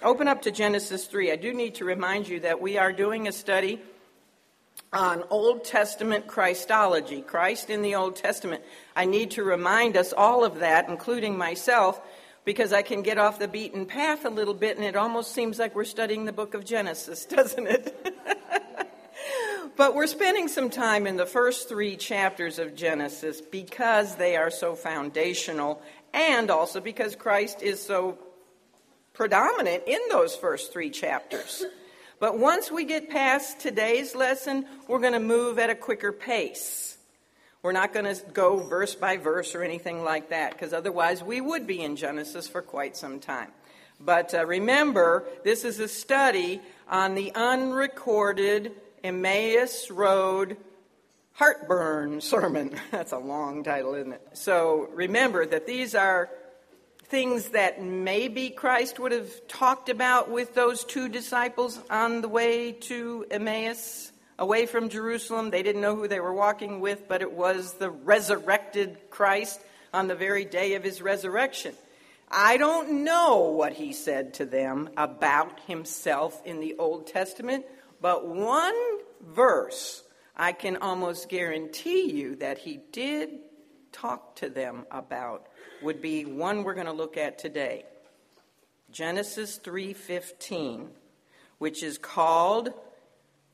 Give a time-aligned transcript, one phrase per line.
[0.00, 1.32] Open up to Genesis 3.
[1.32, 3.80] I do need to remind you that we are doing a study
[4.92, 8.62] on Old Testament Christology, Christ in the Old Testament.
[8.94, 12.00] I need to remind us all of that, including myself,
[12.44, 15.58] because I can get off the beaten path a little bit and it almost seems
[15.58, 18.14] like we're studying the book of Genesis, doesn't it?
[19.76, 24.52] but we're spending some time in the first three chapters of Genesis because they are
[24.52, 25.82] so foundational
[26.14, 28.16] and also because Christ is so
[29.18, 31.64] predominant in those first three chapters.
[32.20, 36.96] But once we get past today's lesson, we're going to move at a quicker pace.
[37.60, 41.40] We're not going to go verse by verse or anything like that, because otherwise we
[41.40, 43.50] would be in Genesis for quite some time.
[43.98, 48.70] But uh, remember, this is a study on the unrecorded
[49.02, 50.56] Emmaus Road
[51.32, 52.78] heartburn sermon.
[52.92, 54.28] That's a long title, isn't it?
[54.34, 56.30] So remember that these are
[57.08, 62.72] things that maybe Christ would have talked about with those two disciples on the way
[62.72, 65.50] to Emmaus, away from Jerusalem.
[65.50, 69.60] They didn't know who they were walking with, but it was the resurrected Christ
[69.92, 71.74] on the very day of his resurrection.
[72.30, 77.64] I don't know what he said to them about himself in the Old Testament,
[78.02, 78.76] but one
[79.22, 80.02] verse
[80.36, 83.30] I can almost guarantee you that he did
[83.92, 85.48] talk to them about
[85.82, 87.84] would be one we're going to look at today.
[88.90, 90.88] Genesis 3:15,
[91.58, 92.72] which is called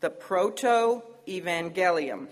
[0.01, 2.29] the proto evangelium.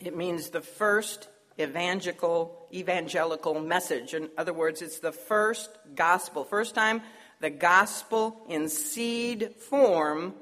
[0.00, 4.14] It means the first evangelical evangelical message.
[4.14, 6.44] In other words, it's the first gospel.
[6.44, 7.02] First time
[7.40, 10.34] the gospel in seed form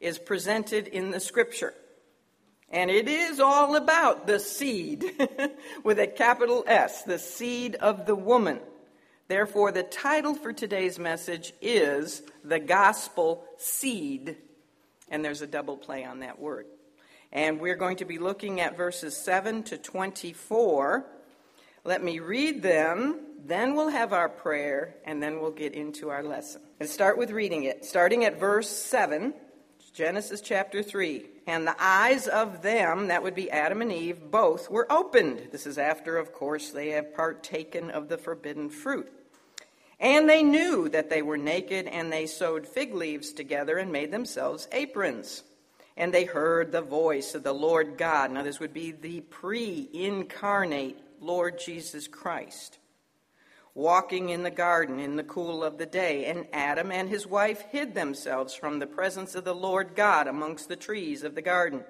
[0.00, 1.74] is presented in the scripture.
[2.70, 5.04] And it is all about the seed
[5.84, 8.60] with a capital S, the seed of the woman.
[9.28, 14.36] Therefore, the title for today's message is The Gospel Seed.
[15.08, 16.66] And there's a double play on that word.
[17.32, 21.04] And we're going to be looking at verses 7 to 24.
[21.84, 26.22] Let me read them, then we'll have our prayer, and then we'll get into our
[26.22, 26.62] lesson.
[26.80, 27.84] Let's start with reading it.
[27.84, 29.34] Starting at verse 7,
[29.96, 34.70] Genesis chapter 3 and the eyes of them, that would be Adam and Eve, both
[34.70, 35.48] were opened.
[35.52, 39.10] This is after, of course, they have partaken of the forbidden fruit.
[39.98, 44.12] And they knew that they were naked, and they sewed fig leaves together and made
[44.12, 45.44] themselves aprons.
[45.96, 48.30] And they heard the voice of the Lord God.
[48.30, 52.76] Now, this would be the pre incarnate Lord Jesus Christ
[53.76, 57.60] walking in the garden in the cool of the day, and Adam and his wife
[57.70, 61.84] hid themselves from the presence of the Lord God amongst the trees of the garden.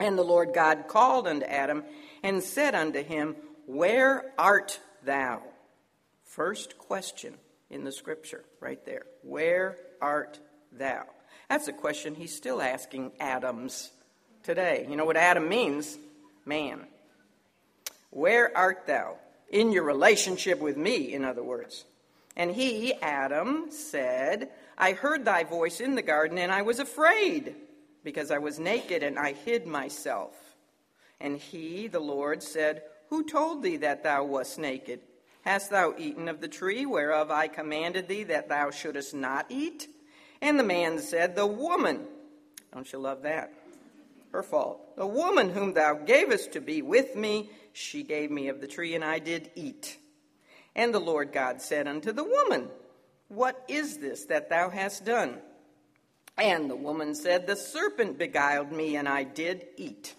[0.00, 1.84] And the Lord God called unto Adam
[2.24, 3.36] and said unto him,
[3.66, 5.40] Where art thou?
[6.24, 7.34] First question
[7.70, 9.06] in the scripture, right there.
[9.22, 10.40] Where art
[10.72, 11.04] thou?
[11.48, 13.92] That's a question he's still asking Adams
[14.42, 14.84] today.
[14.90, 15.96] You know what Adam means?
[16.44, 16.88] Man.
[18.10, 19.18] Where art thou?
[19.50, 21.84] In your relationship with me, in other words.
[22.36, 27.54] And he, Adam, said, I heard thy voice in the garden, and I was afraid,
[28.04, 30.36] because I was naked, and I hid myself.
[31.20, 35.00] And he, the Lord, said, Who told thee that thou wast naked?
[35.42, 39.88] Hast thou eaten of the tree whereof I commanded thee that thou shouldest not eat?
[40.40, 42.06] And the man said, The woman.
[42.72, 43.52] Don't you love that?
[44.32, 44.96] Her fault.
[44.96, 48.94] The woman whom thou gavest to be with me, she gave me of the tree,
[48.94, 49.96] and I did eat.
[50.74, 52.68] And the Lord God said unto the woman,
[53.28, 55.38] What is this that thou hast done?
[56.36, 60.14] And the woman said, The serpent beguiled me, and I did eat.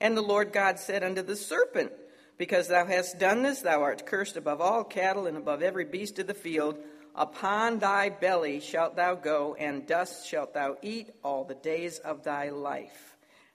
[0.00, 1.92] And the Lord God said unto the serpent,
[2.38, 6.18] Because thou hast done this, thou art cursed above all cattle and above every beast
[6.18, 6.78] of the field.
[7.14, 12.22] Upon thy belly shalt thou go, and dust shalt thou eat all the days of
[12.22, 13.09] thy life.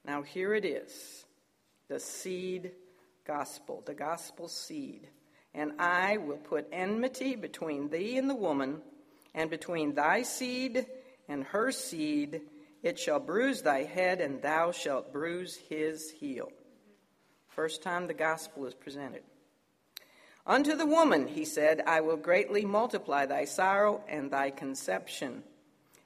[0.06, 1.26] Now here it is
[1.88, 2.72] the seed
[3.26, 5.08] gospel, the gospel seed.
[5.54, 8.82] And I will put enmity between thee and the woman,
[9.34, 10.86] and between thy seed
[11.28, 12.42] and her seed.
[12.84, 16.52] It shall bruise thy head, and thou shalt bruise his heel.
[17.48, 19.24] First time the gospel is presented.
[20.46, 25.44] Unto the woman, he said, I will greatly multiply thy sorrow and thy conception.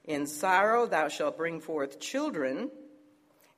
[0.04, 2.70] In sorrow thou shalt bring forth children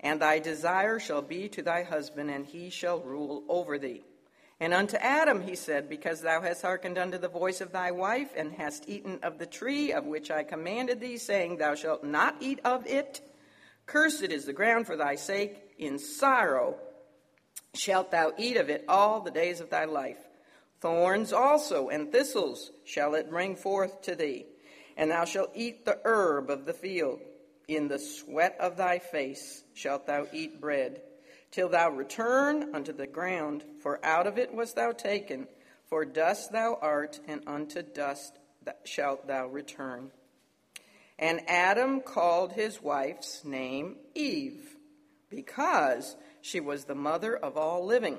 [0.03, 4.05] and thy desire shall be to thy husband, and he shall rule over thee.
[4.61, 8.31] And unto Adam he said, Because thou hast hearkened unto the voice of thy wife,
[8.37, 12.37] and hast eaten of the tree of which I commanded thee, saying, Thou shalt not
[12.41, 13.21] eat of it,
[13.87, 16.77] cursed is the ground for thy sake, in sorrow
[17.75, 20.19] shalt thou eat of it all the days of thy life.
[20.81, 24.47] Thorns also and thistles shall it bring forth to thee
[24.97, 27.21] and thou shalt eat the herb of the field.
[27.75, 31.01] In the sweat of thy face shalt thou eat bread,
[31.51, 35.49] till thou return unto the ground, for out of it wast thou taken.
[35.87, 38.39] For dust thou art, and unto dust
[38.85, 40.11] shalt thou return.
[41.19, 44.77] And Adam called his wife's name Eve,
[45.31, 48.19] because she was the mother of all living.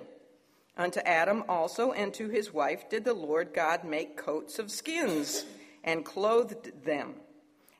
[0.75, 5.45] Unto Adam also and to his wife did the Lord God make coats of skins
[5.83, 7.13] and clothed them.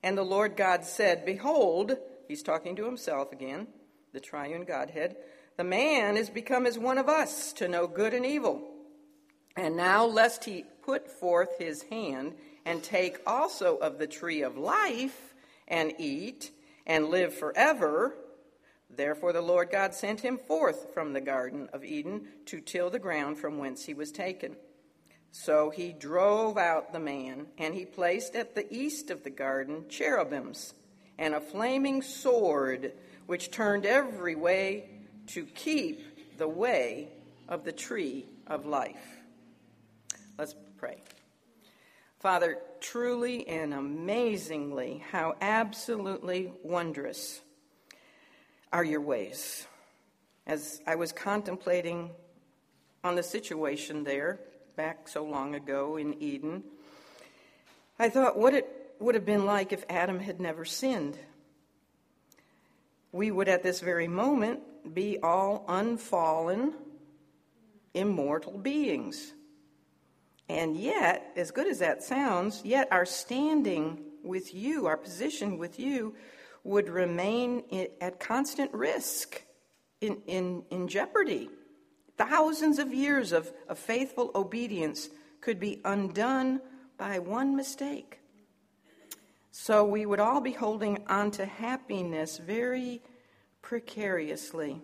[0.04, 1.98] And the Lord God said, Behold,
[2.28, 3.68] he's talking to himself again,
[4.12, 5.16] the triune Godhead,
[5.56, 8.62] the man is become as one of us to know good and evil.
[9.56, 12.34] And now, lest he put forth his hand
[12.66, 15.34] and take also of the tree of life
[15.68, 16.52] and eat
[16.86, 18.16] and live forever,
[18.90, 23.00] therefore the Lord God sent him forth from the Garden of Eden to till the
[23.00, 24.56] ground from whence he was taken.
[25.36, 29.86] So he drove out the man, and he placed at the east of the garden
[29.90, 30.76] cherubims
[31.18, 32.94] and a flaming sword
[33.26, 34.92] which turned every way
[35.28, 37.08] to keep the way
[37.50, 39.04] of the tree of life.
[40.38, 40.98] Let's pray.
[42.20, 47.42] Father, truly and amazingly, how absolutely wondrous
[48.72, 49.66] are your ways.
[50.46, 52.12] As I was contemplating
[53.04, 54.40] on the situation there,
[54.76, 56.64] back so long ago in Eden,
[58.00, 61.18] I thought what it would have been like if Adam had never sinned.
[63.12, 64.62] We would at this very moment
[64.94, 66.74] be all unfallen,
[67.94, 69.34] immortal beings.
[70.50, 75.80] And yet, as good as that sounds, yet our standing with you, our position with
[75.80, 76.16] you,
[76.64, 77.64] would remain
[78.02, 79.44] at constant risk,
[80.04, 81.50] in, in, in jeopardy.
[82.18, 85.10] Thousands of years of, of faithful obedience
[85.42, 86.62] could be undone
[86.98, 88.20] by one mistake.
[89.52, 93.02] So we would all be holding on to happiness very
[93.62, 94.82] precariously.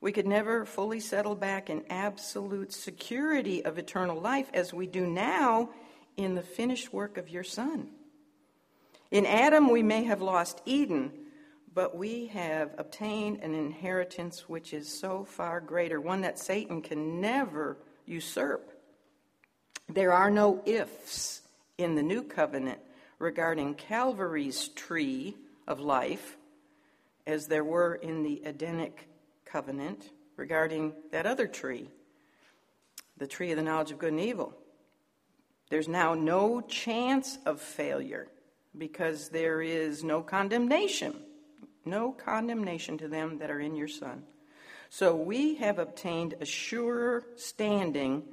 [0.00, 5.06] We could never fully settle back in absolute security of eternal life as we do
[5.06, 5.70] now
[6.16, 7.88] in the finished work of your Son.
[9.10, 11.12] In Adam, we may have lost Eden,
[11.72, 17.20] but we have obtained an inheritance which is so far greater, one that Satan can
[17.20, 17.76] never
[18.06, 18.72] usurp.
[19.88, 21.42] There are no ifs
[21.78, 22.80] in the new covenant
[23.18, 25.36] regarding Calvary's tree
[25.66, 26.36] of life,
[27.26, 29.08] as there were in the Edenic
[29.44, 31.88] covenant regarding that other tree,
[33.16, 34.54] the tree of the knowledge of good and evil.
[35.68, 38.26] There's now no chance of failure
[38.76, 41.14] because there is no condemnation
[41.84, 44.22] no condemnation to them that are in your Son.
[44.88, 48.24] So we have obtained a surer standing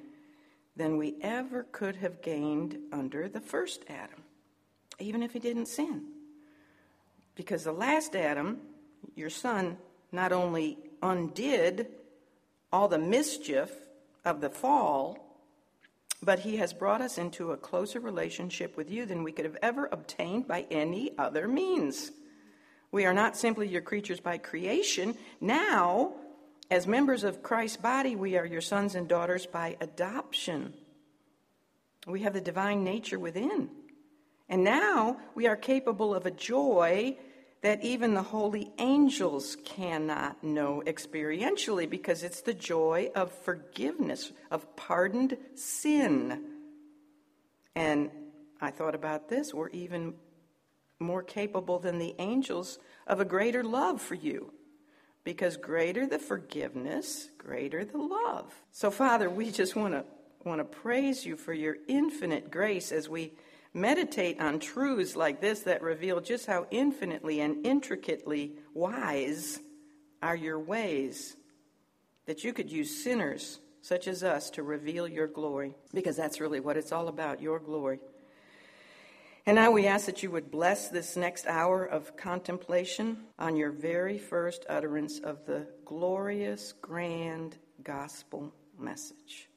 [0.76, 4.24] than we ever could have gained under the first Adam,
[5.00, 6.06] even if he didn't sin.
[7.36, 8.60] Because the last Adam,
[9.16, 9.78] your Son,
[10.12, 11.88] not only undid
[12.72, 13.72] all the mischief
[14.26, 15.24] of the fall,
[16.22, 19.58] but he has brought us into a closer relationship with you than we could have
[19.62, 22.12] ever obtained by any other means.
[22.92, 25.16] We are not simply your creatures by creation.
[25.42, 26.14] Now,
[26.72, 30.74] as members of Christ's body, we are your sons and daughters by adoption.
[32.06, 33.70] We have the divine nature within.
[34.50, 37.18] And now we are capable of a joy
[37.62, 44.76] that even the holy angels cannot know experientially because it's the joy of forgiveness, of
[44.76, 46.44] pardoned sin.
[47.76, 48.10] And
[48.62, 49.54] I thought about this.
[49.54, 50.14] We're even
[51.00, 54.52] more capable than the angels of a greater love for you.
[55.24, 58.54] Because greater the forgiveness, greater the love.
[58.72, 60.06] So, Father, we just want to
[60.46, 63.34] want to praise you for your infinite grace as we
[63.74, 69.60] meditate on truths like this that reveal just how infinitely and intricately wise
[70.22, 71.36] are your ways.
[72.26, 76.60] That you could use sinners such as us to reveal your glory, because that's really
[76.60, 78.00] what it's all about your glory.
[79.48, 83.72] And now we ask that you would bless this next hour of contemplation on your
[83.72, 89.48] very first utterance of the glorious, grand gospel message.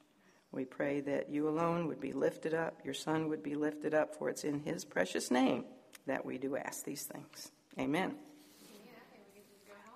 [0.52, 4.14] We pray that you alone would be lifted up, your Son would be lifted up,
[4.14, 5.64] for it's in his precious name
[6.06, 7.50] that we do ask these things.
[7.76, 8.14] Amen.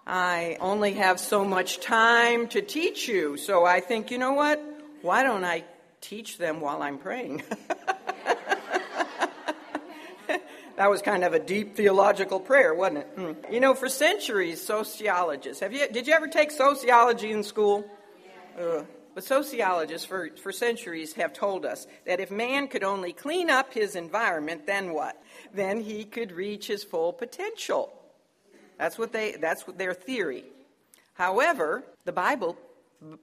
[0.09, 4.61] I only have so much time to teach you, so I think, you know what?
[5.03, 5.63] Why don't I
[6.01, 7.45] teach them while I'm praying?
[10.77, 13.17] That was kind of a deep theological prayer, wasn't it?
[13.17, 13.53] Mm.
[13.53, 15.87] You know, for centuries, sociologists have you?
[15.89, 17.85] Did you ever take sociology in school?
[19.15, 23.73] But sociologists for, for centuries have told us that if man could only clean up
[23.73, 25.23] his environment, then what?
[25.53, 27.93] Then he could reach his full potential.
[28.77, 30.45] That's what they that's what their theory.
[31.15, 32.57] However, the Bible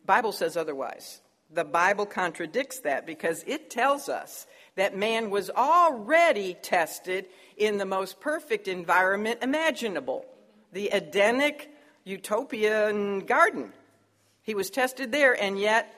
[0.05, 1.19] Bible says otherwise.
[1.53, 7.25] The Bible contradicts that because it tells us that man was already tested
[7.57, 10.25] in the most perfect environment imaginable
[10.71, 11.69] the Edenic
[12.03, 13.73] utopian garden.
[14.41, 15.93] He was tested there, and yet,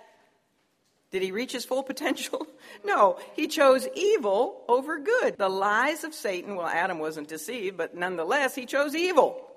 [1.12, 2.48] did he reach his full potential?
[2.84, 5.38] no, he chose evil over good.
[5.38, 9.48] The lies of Satan, well, Adam wasn't deceived, but nonetheless, he chose evil,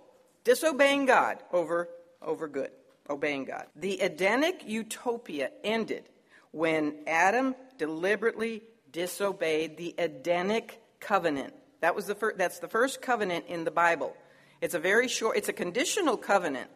[0.44, 1.88] disobeying God over,
[2.22, 2.70] over good,
[3.08, 3.66] obeying God.
[3.74, 6.04] The Edenic utopia ended
[6.52, 8.62] when Adam deliberately
[8.96, 11.52] disobeyed the Edenic covenant.
[11.82, 14.16] That was the fir- that's the first covenant in the Bible.
[14.62, 16.70] It's a very short, it's a conditional covenant.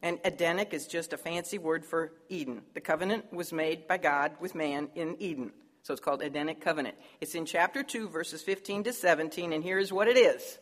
[0.00, 2.62] And Edenic is just a fancy word for Eden.
[2.72, 5.52] The covenant was made by God with man in Eden.
[5.82, 6.96] So it's called Edenic covenant.
[7.20, 10.58] It's in chapter 2, verses 15 to 17, and here's what it is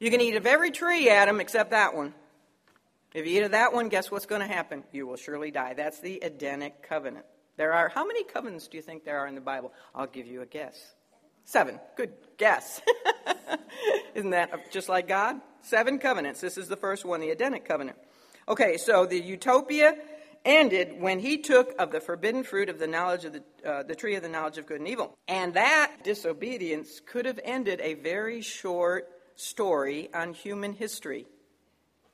[0.00, 2.14] You can eat of every tree, Adam, except that one.
[3.14, 4.82] If you eat of that one, guess what's going to happen?
[4.90, 5.74] You will surely die.
[5.74, 7.26] That's the Edenic covenant.
[7.56, 9.72] There are, how many covenants do you think there are in the Bible?
[9.94, 10.94] I'll give you a guess.
[11.44, 11.78] Seven.
[11.96, 12.80] Good guess.
[14.14, 15.40] Isn't that just like God?
[15.62, 16.40] Seven covenants.
[16.40, 17.98] This is the first one, the Edenic covenant.
[18.48, 19.96] Okay, so the utopia
[20.44, 23.94] ended when he took of the forbidden fruit of the knowledge of the, uh, the
[23.94, 25.16] tree of the knowledge of good and evil.
[25.28, 31.26] And that disobedience could have ended a very short story on human history.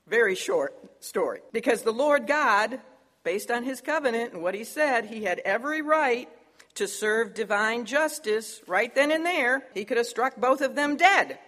[0.06, 1.40] Very short story.
[1.52, 2.80] Because the Lord God,
[3.24, 6.28] based on his covenant and what he said, he had every right
[6.74, 9.64] to serve divine justice right then and there.
[9.74, 11.38] He could have struck both of them dead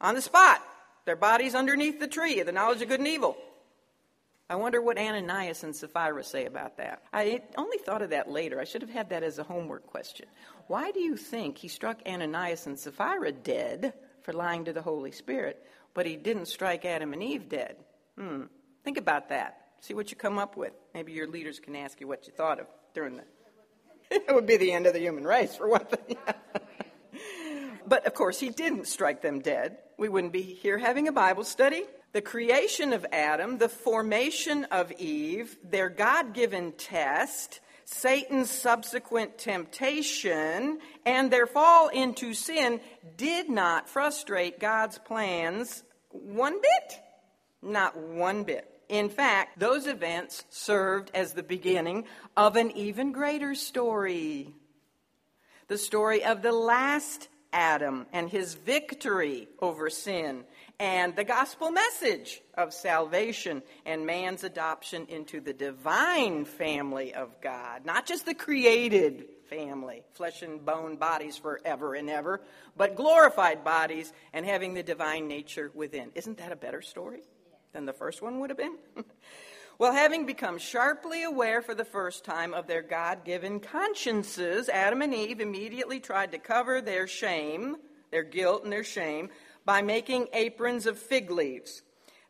[0.00, 0.62] on the spot,
[1.04, 3.36] their bodies underneath the tree of the knowledge of good and evil.
[4.50, 7.02] I wonder what Ananias and Sapphira say about that.
[7.12, 8.58] I only thought of that later.
[8.58, 10.26] I should have had that as a homework question.
[10.68, 15.12] Why do you think he struck Ananias and Sapphira dead for lying to the Holy
[15.12, 17.76] Spirit, but he didn't strike Adam and Eve dead?
[18.18, 18.44] Hmm.
[18.84, 19.67] Think about that.
[19.80, 20.72] See what you come up with.
[20.94, 23.24] Maybe your leaders can ask you what you thought of during the.
[24.10, 26.16] it would be the end of the human race, for one thing.
[27.86, 29.78] but of course, he didn't strike them dead.
[29.96, 34.90] We wouldn't be here having a Bible study the creation of Adam, the formation of
[34.92, 42.80] Eve, their God given test, Satan's subsequent temptation, and their fall into sin
[43.16, 47.00] did not frustrate God's plans one bit.
[47.62, 48.77] Not one bit.
[48.88, 52.04] In fact, those events served as the beginning
[52.36, 54.54] of an even greater story.
[55.68, 60.44] The story of the last Adam and his victory over sin
[60.78, 67.84] and the gospel message of salvation and man's adoption into the divine family of God,
[67.84, 72.40] not just the created family, flesh and bone bodies forever and ever,
[72.76, 76.10] but glorified bodies and having the divine nature within.
[76.14, 77.20] Isn't that a better story
[77.78, 78.76] than the first one would have been?
[79.78, 85.00] well, having become sharply aware for the first time of their God given consciences, Adam
[85.00, 87.76] and Eve immediately tried to cover their shame,
[88.10, 89.30] their guilt, and their shame
[89.64, 91.82] by making aprons of fig leaves.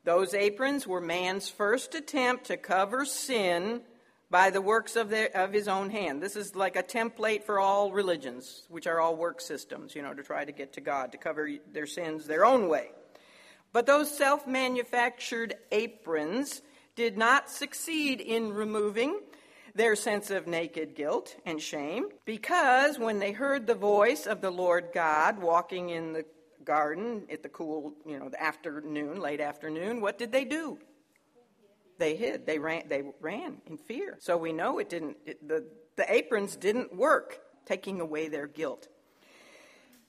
[0.04, 3.80] Those aprons were man's first attempt to cover sin
[4.30, 6.22] by the works of, their, of his own hand.
[6.22, 10.12] This is like a template for all religions, which are all work systems, you know,
[10.12, 12.90] to try to get to God, to cover their sins their own way.
[13.72, 16.62] But those self manufactured aprons
[16.96, 19.20] did not succeed in removing
[19.74, 24.50] their sense of naked guilt and shame because when they heard the voice of the
[24.50, 26.24] Lord God walking in the
[26.64, 30.78] garden at the cool, you know, the afternoon, late afternoon, what did they do?
[31.98, 32.46] They hid.
[32.46, 32.88] They ran.
[32.88, 34.16] They ran in fear.
[34.20, 35.16] So we know it didn't.
[35.26, 35.64] It, the
[35.96, 38.88] the aprons didn't work, taking away their guilt.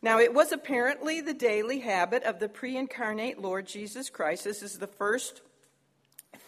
[0.01, 4.45] Now, it was apparently the daily habit of the pre incarnate Lord Jesus Christ.
[4.45, 5.41] This is the first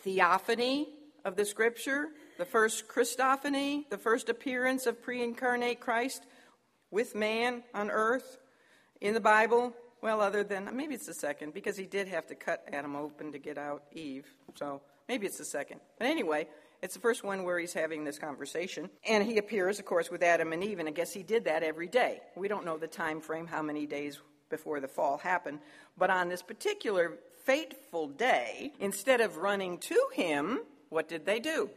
[0.04, 0.88] theophany
[1.26, 6.26] of the scripture, the first Christophany, the first appearance of pre incarnate Christ
[6.92, 8.38] with man on earth
[9.02, 9.74] in the Bible.
[10.02, 13.34] Well, other than maybe it's the second, because he did have to cut Adam open
[13.34, 14.26] to get out Eve.
[14.56, 15.82] So maybe it's the second.
[16.00, 16.48] But anyway,
[16.82, 18.90] it's the first one where he's having this conversation.
[19.08, 21.64] And he appears, of course, with Adam and Eve, and I guess he did that
[21.64, 22.22] every day.
[22.36, 24.20] We don't know the time frame, how many days
[24.50, 25.60] before the fall happened.
[25.98, 31.70] But on this particular fateful day, instead of running to him, what did they do?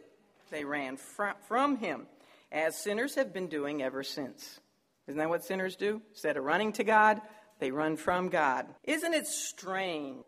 [0.51, 2.07] They ran fr- from him,
[2.51, 4.61] as sinners have been doing ever since.
[5.07, 6.01] Isn't that what sinners do?
[6.13, 7.21] Instead of running to God,
[7.59, 8.67] they run from God.
[8.85, 10.25] Isn't it strange?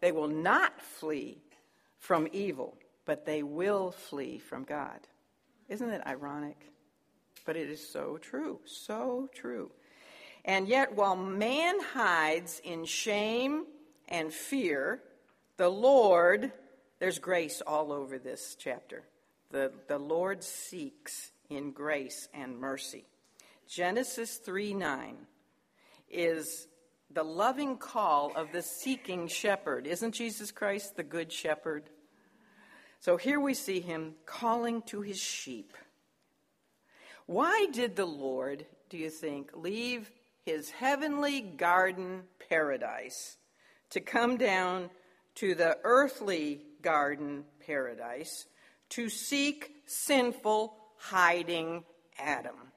[0.00, 1.38] They will not flee
[1.98, 5.00] from evil, but they will flee from God.
[5.68, 6.72] Isn't it ironic?
[7.44, 9.70] But it is so true, so true.
[10.44, 13.64] And yet, while man hides in shame
[14.08, 15.00] and fear,
[15.56, 16.52] the Lord,
[16.98, 19.04] there's grace all over this chapter.
[19.50, 23.04] The, the Lord seeks in grace and mercy.
[23.68, 25.16] Genesis 3 9
[26.10, 26.66] is
[27.10, 29.86] the loving call of the seeking shepherd.
[29.86, 31.84] Isn't Jesus Christ the good shepherd?
[33.02, 35.74] So here we see him calling to his sheep.
[37.26, 40.08] Why did the Lord, do you think, leave
[40.46, 43.38] his heavenly garden paradise
[43.90, 44.88] to come down
[45.34, 48.46] to the earthly garden paradise
[48.90, 51.82] to seek sinful, hiding
[52.20, 52.70] Adam?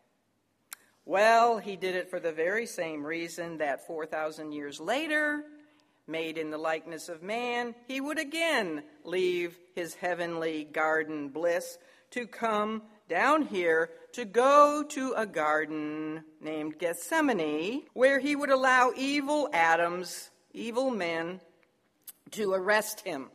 [1.05, 5.43] Well, he did it for the very same reason that 4,000 years later,
[6.07, 11.77] made in the likeness of man, he would again leave his heavenly garden bliss
[12.11, 18.91] to come down here to go to a garden named Gethsemane, where he would allow
[18.95, 21.41] evil Adams, evil men,
[22.31, 23.29] to arrest him.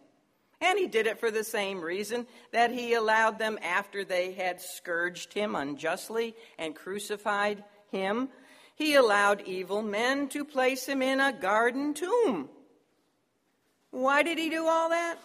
[0.61, 4.61] And he did it for the same reason that he allowed them after they had
[4.61, 8.29] scourged him unjustly and crucified him.
[8.75, 12.49] He allowed evil men to place him in a garden tomb.
[13.91, 15.19] Why did he do all that?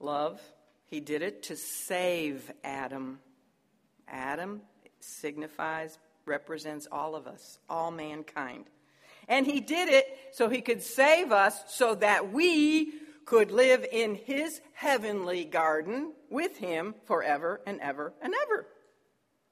[0.00, 0.40] Love.
[0.86, 3.18] He did it to save Adam.
[4.08, 4.60] Adam
[5.00, 8.66] signifies, represents all of us, all mankind.
[9.28, 12.92] And he did it so he could save us so that we
[13.24, 18.66] could live in his heavenly garden with him forever and ever and ever.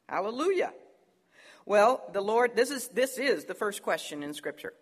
[0.09, 0.73] Hallelujah.
[1.67, 4.75] Well, the Lord, this is, this is the first question in Scripture.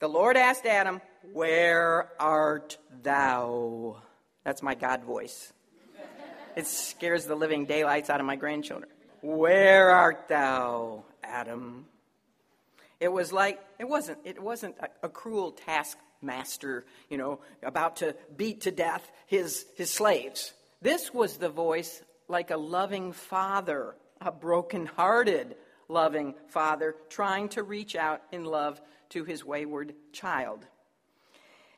[0.00, 1.02] The Lord asked Adam,
[1.34, 3.98] Where art thou?
[4.44, 5.52] That's my God voice.
[6.56, 8.90] It scares the living daylights out of my grandchildren.
[9.20, 11.84] Where art thou, Adam?
[12.98, 18.16] It was like it wasn't it wasn't a, a cruel taskmaster, you know, about to
[18.34, 20.54] beat to death his his slaves.
[20.80, 25.56] This was the voice like a loving father, a broken-hearted
[25.88, 30.66] loving father trying to reach out in love to his wayward child.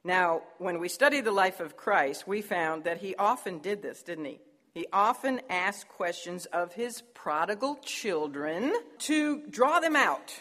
[0.05, 4.03] Now, when we study the life of Christ, we found that he often did this,
[4.03, 4.41] didn't he?
[4.75, 10.35] He often asked questions of his prodigal children to draw them out,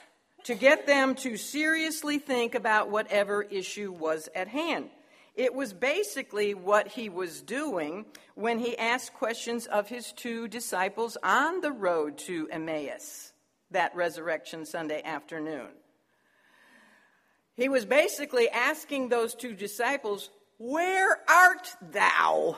[0.45, 4.89] to get them to seriously think about whatever issue was at hand.
[5.35, 11.17] It was basically what he was doing when he asked questions of his two disciples
[11.23, 13.31] on the road to Emmaus
[13.71, 15.67] that resurrection Sunday afternoon.
[17.57, 22.57] He was basically asking those two disciples, Where art thou?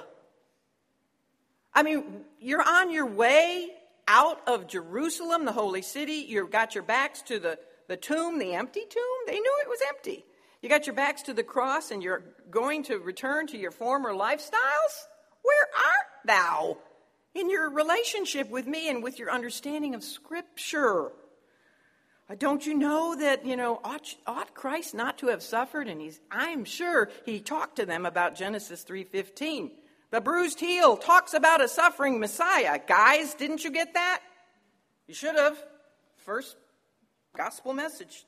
[1.73, 3.69] I mean, you're on your way
[4.07, 6.25] out of Jerusalem, the holy city.
[6.27, 9.17] You've got your backs to the, the tomb, the empty tomb.
[9.25, 10.25] They knew it was empty.
[10.61, 14.13] You got your backs to the cross and you're going to return to your former
[14.13, 15.07] lifestyles?
[15.41, 16.77] Where art thou
[17.33, 21.11] in your relationship with me and with your understanding of Scripture?
[22.29, 25.87] Uh, don't you know that, you know, ought, ought Christ not to have suffered?
[25.87, 29.71] And he's, I'm sure he talked to them about Genesis 3.15.
[30.11, 32.79] The bruised heel talks about a suffering Messiah.
[32.87, 34.21] Guys, didn't you get that?
[35.07, 35.57] You should have.
[36.17, 36.55] First
[37.35, 38.25] gospel message.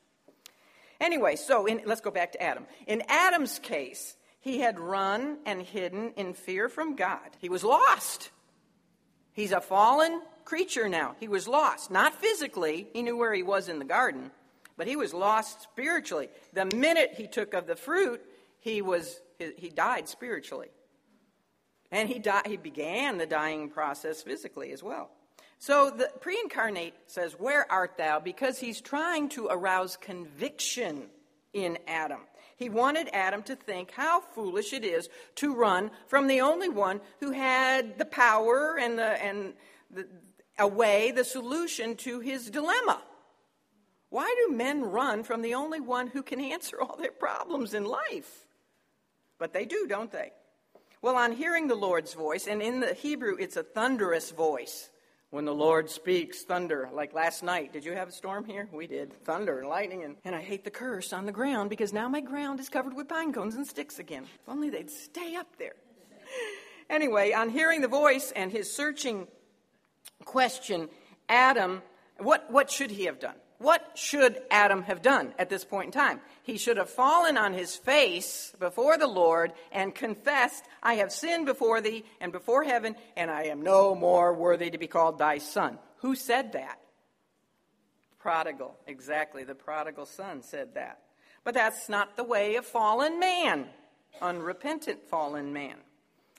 [0.99, 2.65] Anyway, so in, let's go back to Adam.
[2.87, 7.29] In Adam's case, he had run and hidden in fear from God.
[7.39, 8.31] He was lost.
[9.33, 11.15] He's a fallen creature now.
[11.19, 12.87] He was lost, not physically.
[12.93, 14.31] He knew where he was in the garden,
[14.77, 16.29] but he was lost spiritually.
[16.53, 18.21] The minute he took of the fruit,
[18.59, 20.69] he was he died spiritually.
[21.91, 25.09] And he died, he began the dying process physically as well.
[25.59, 31.09] So the pre-incarnate says, "Where art thou?" because he's trying to arouse conviction
[31.53, 32.21] in Adam.
[32.57, 37.01] He wanted Adam to think how foolish it is to run from the only one
[37.19, 39.53] who had the power and the and
[39.91, 40.07] the,
[40.57, 43.01] away the solution to his dilemma.
[44.09, 47.85] Why do men run from the only one who can answer all their problems in
[47.85, 48.45] life?
[49.37, 50.31] But they do, don't they?
[51.01, 54.89] Well, on hearing the Lord's voice, and in the Hebrew it's a thunderous voice.
[55.31, 57.73] When the Lord speaks, thunder, like last night.
[57.73, 58.69] Did you have a storm here?
[58.71, 59.11] We did.
[59.25, 62.21] Thunder and lightning, and, and I hate the curse on the ground because now my
[62.21, 64.23] ground is covered with pine cones and sticks again.
[64.23, 65.75] If only they'd stay up there.
[66.89, 69.27] anyway, on hearing the voice and his searching
[70.23, 70.89] question,
[71.29, 71.81] Adam,
[72.17, 73.35] what, what should he have done?
[73.57, 76.19] What should Adam have done at this point in time?
[76.43, 81.45] He should have fallen on his face before the Lord and confessed, I have sinned
[81.45, 85.37] before thee and before heaven, and I am no more worthy to be called thy
[85.37, 85.79] son.
[85.99, 86.79] Who said that?
[88.19, 88.75] Prodigal.
[88.87, 89.45] Exactly.
[89.45, 90.99] The prodigal son said that.
[91.45, 93.67] But that's not the way of fallen man,
[94.21, 95.77] unrepentant fallen man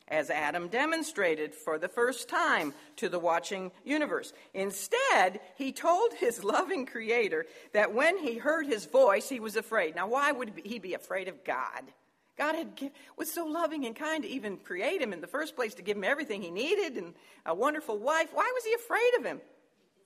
[0.09, 4.33] as Adam demonstrated for the first time to the watching universe.
[4.55, 9.97] Instead, he told his loving creator that when he heard his voice, he was afraid.
[9.97, 11.83] Now, why would he be afraid of God?
[12.39, 15.75] God had was so loving and kind to even create him in the first place
[15.75, 17.15] to give him everything he needed and
[17.47, 18.29] a wonderful wife.
[18.33, 19.41] Why was he afraid of him?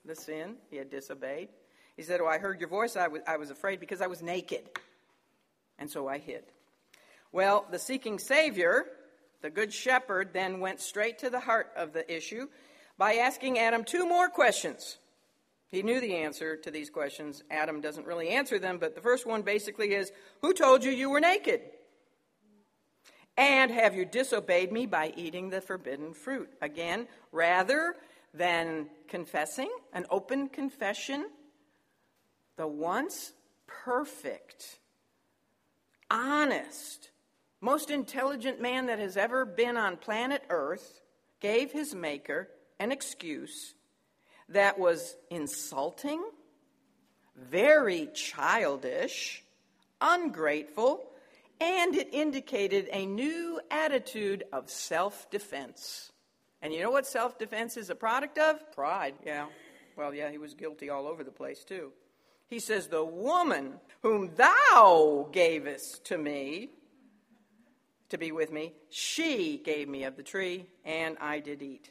[0.04, 1.48] The sin he had disobeyed.
[1.96, 2.96] He said, Oh, I heard your voice.
[2.96, 4.62] I was, I was afraid because I was naked.
[5.78, 6.44] And so I hid.
[7.32, 8.86] Well, the seeking Savior
[9.42, 12.48] the Good Shepherd then went straight to the heart of the issue
[12.98, 14.98] by asking Adam two more questions.
[15.68, 17.42] He knew the answer to these questions.
[17.50, 21.11] Adam doesn't really answer them, but the first one basically is Who told you you
[21.11, 21.61] were naked?
[23.37, 26.50] And have you disobeyed me by eating the forbidden fruit?
[26.61, 27.94] Again, rather
[28.35, 31.26] than confessing, an open confession,
[32.57, 33.33] the once
[33.66, 34.81] perfect,
[36.11, 37.09] honest,
[37.60, 41.00] most intelligent man that has ever been on planet Earth
[41.40, 43.74] gave his maker an excuse
[44.48, 46.22] that was insulting,
[47.36, 49.44] very childish,
[50.00, 51.04] ungrateful,
[51.60, 56.10] and it indicated a new attitude of self defense.
[56.62, 58.72] And you know what self defense is a product of?
[58.72, 59.46] Pride, yeah.
[59.96, 61.92] Well, yeah, he was guilty all over the place, too.
[62.48, 66.70] He says, The woman whom thou gavest to me,
[68.10, 68.74] to be with me.
[68.90, 71.90] She gave me of the tree, and I did eat.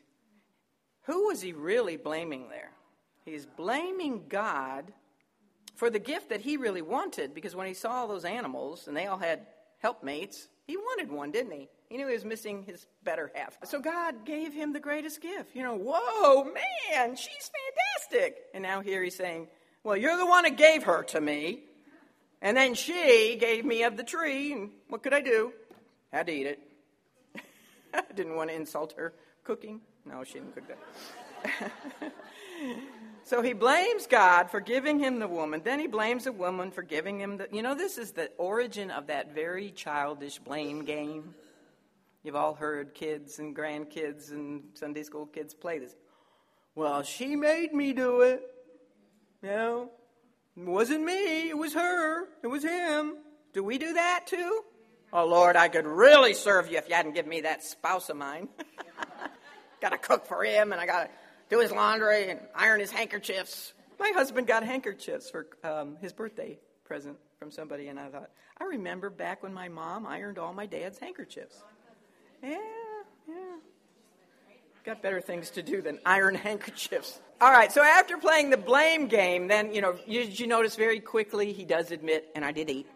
[1.04, 2.72] Who was he really blaming there?
[3.26, 4.94] He's blaming God
[5.76, 8.96] for the gift that he really wanted because when he saw all those animals and
[8.96, 9.46] they all had
[9.80, 11.70] helpmates, he wanted one, didn't he?
[11.90, 13.58] He knew he was missing his better half.
[13.64, 15.56] So God gave him the greatest gift.
[15.56, 17.50] You know, whoa, man, she's
[18.10, 18.38] fantastic.
[18.54, 19.48] And now here he's saying,
[19.84, 21.64] well, you're the one that gave her to me.
[22.42, 25.52] And then she gave me of the tree, and what could I do?
[26.12, 26.60] Had to eat it.
[28.16, 29.82] didn't want to insult her cooking.
[30.06, 32.12] No, she didn't cook that.
[33.24, 35.62] so he blames God for giving him the woman.
[35.64, 37.48] Then he blames the woman for giving him the.
[37.52, 41.34] You know, this is the origin of that very childish blame game.
[42.24, 45.96] You've all heard kids and grandkids and Sunday school kids play this.
[46.76, 48.42] Well, she made me do it.
[49.42, 49.92] You know,
[50.58, 53.16] it wasn't me, it was her, it was him.
[53.54, 54.64] Do we do that too?
[55.12, 58.18] Oh, Lord, I could really serve you if you hadn't given me that spouse of
[58.18, 58.48] mine.
[59.82, 61.10] got to cook for him, and I got to
[61.50, 63.74] do his laundry and iron his handkerchiefs.
[64.00, 68.66] My husband got handkerchiefs for um, his birthday present from somebody, and I thought, I
[68.66, 71.56] remember back when my mom ironed all my dad's handkerchiefs.
[72.44, 72.58] Yeah,
[73.28, 73.36] yeah.
[74.86, 77.20] Got better things to do than iron handkerchiefs.
[77.42, 81.00] All right, so after playing the blame game, then, you know, you, you notice very
[81.00, 82.88] quickly he does admit, and I did eat,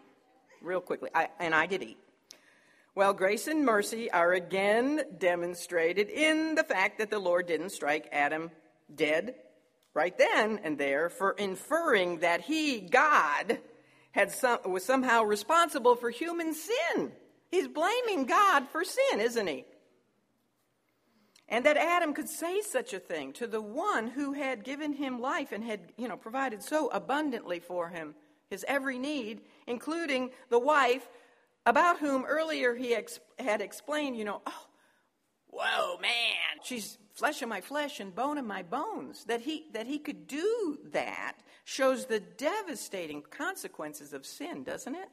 [0.60, 1.98] real quickly, I, and I did eat.
[2.96, 8.08] Well, grace and mercy are again demonstrated in the fact that the Lord didn't strike
[8.12, 8.52] Adam
[8.94, 9.34] dead
[9.94, 13.58] right then and there for inferring that he, God,
[14.12, 17.10] had some, was somehow responsible for human sin.
[17.50, 19.64] He's blaming God for sin, isn't he?
[21.48, 25.20] And that Adam could say such a thing to the one who had given him
[25.20, 28.14] life and had, you know, provided so abundantly for him
[28.50, 31.08] his every need, including the wife
[31.66, 34.66] about whom earlier he ex- had explained, you know, oh,
[35.48, 39.24] whoa, man, she's flesh of my flesh and bone of my bones.
[39.24, 45.08] That he, that he could do that shows the devastating consequences of sin, doesn't it?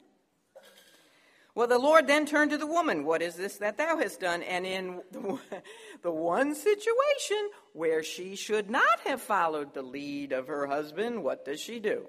[1.54, 4.42] Well, the Lord then turned to the woman, What is this that thou hast done?
[4.42, 5.38] And in the,
[6.02, 11.44] the one situation where she should not have followed the lead of her husband, what
[11.44, 12.06] does she do?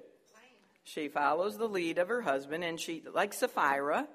[0.85, 4.07] She follows the lead of her husband, and she, like Sapphira,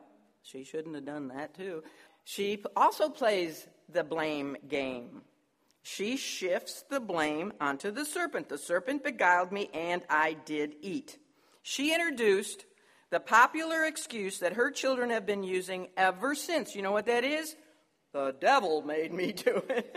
[0.51, 1.83] she shouldn't have done that, too.
[2.25, 5.23] She also plays the blame game.
[5.83, 8.49] She shifts the blame onto the serpent.
[8.49, 11.19] The serpent beguiled me, and I did eat.
[11.63, 12.65] She introduced
[13.11, 16.75] the popular excuse that her children have been using ever since.
[16.75, 17.55] You know what that is?
[18.13, 19.95] The devil made me do it.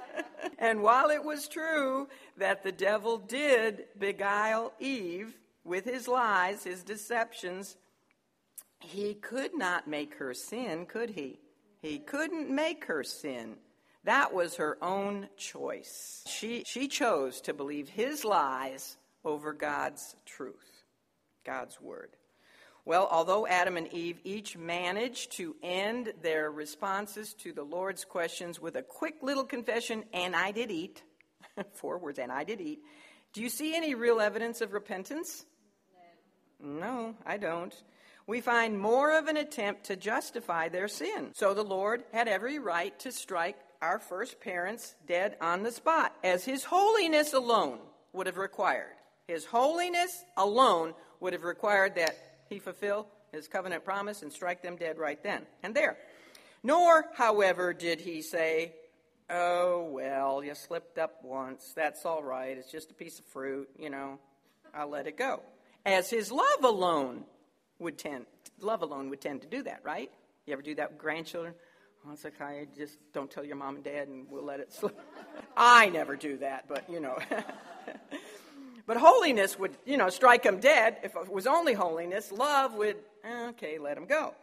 [0.58, 6.82] and while it was true that the devil did beguile Eve with his lies, his
[6.82, 7.76] deceptions,
[8.84, 11.40] he could not make her sin, could he?
[11.80, 13.56] He couldn't make her sin.
[14.04, 16.22] That was her own choice.
[16.26, 20.84] She, she chose to believe his lies over God's truth,
[21.44, 22.10] God's word.
[22.86, 28.60] Well, although Adam and Eve each managed to end their responses to the Lord's questions
[28.60, 31.02] with a quick little confession, and I did eat,
[31.72, 32.80] four words, and I did eat,
[33.32, 35.46] do you see any real evidence of repentance?
[36.60, 37.74] No, no I don't.
[38.26, 41.30] We find more of an attempt to justify their sin.
[41.34, 46.14] So the Lord had every right to strike our first parents dead on the spot,
[46.24, 47.78] as His holiness alone
[48.12, 48.94] would have required.
[49.26, 52.16] His holiness alone would have required that
[52.48, 55.96] he fulfill his covenant promise and strike them dead right then and there.
[56.62, 58.74] Nor, however, did he say,
[59.30, 61.72] Oh, well, you slipped up once.
[61.74, 62.58] That's all right.
[62.58, 63.68] It's just a piece of fruit.
[63.78, 64.18] You know,
[64.74, 65.40] I'll let it go.
[65.86, 67.24] As his love alone
[67.78, 68.26] would tend,
[68.60, 70.10] love alone would tend to do that, right?
[70.46, 71.54] You ever do that with grandchildren?
[72.06, 72.66] Oh, it's okay.
[72.76, 74.98] Just don't tell your mom and dad and we'll let it slip.
[75.56, 77.18] I never do that, but you know.
[78.86, 80.98] But holiness would, you know, strike them dead.
[81.02, 84.34] If it was only holiness, love would, eh, okay, let them go.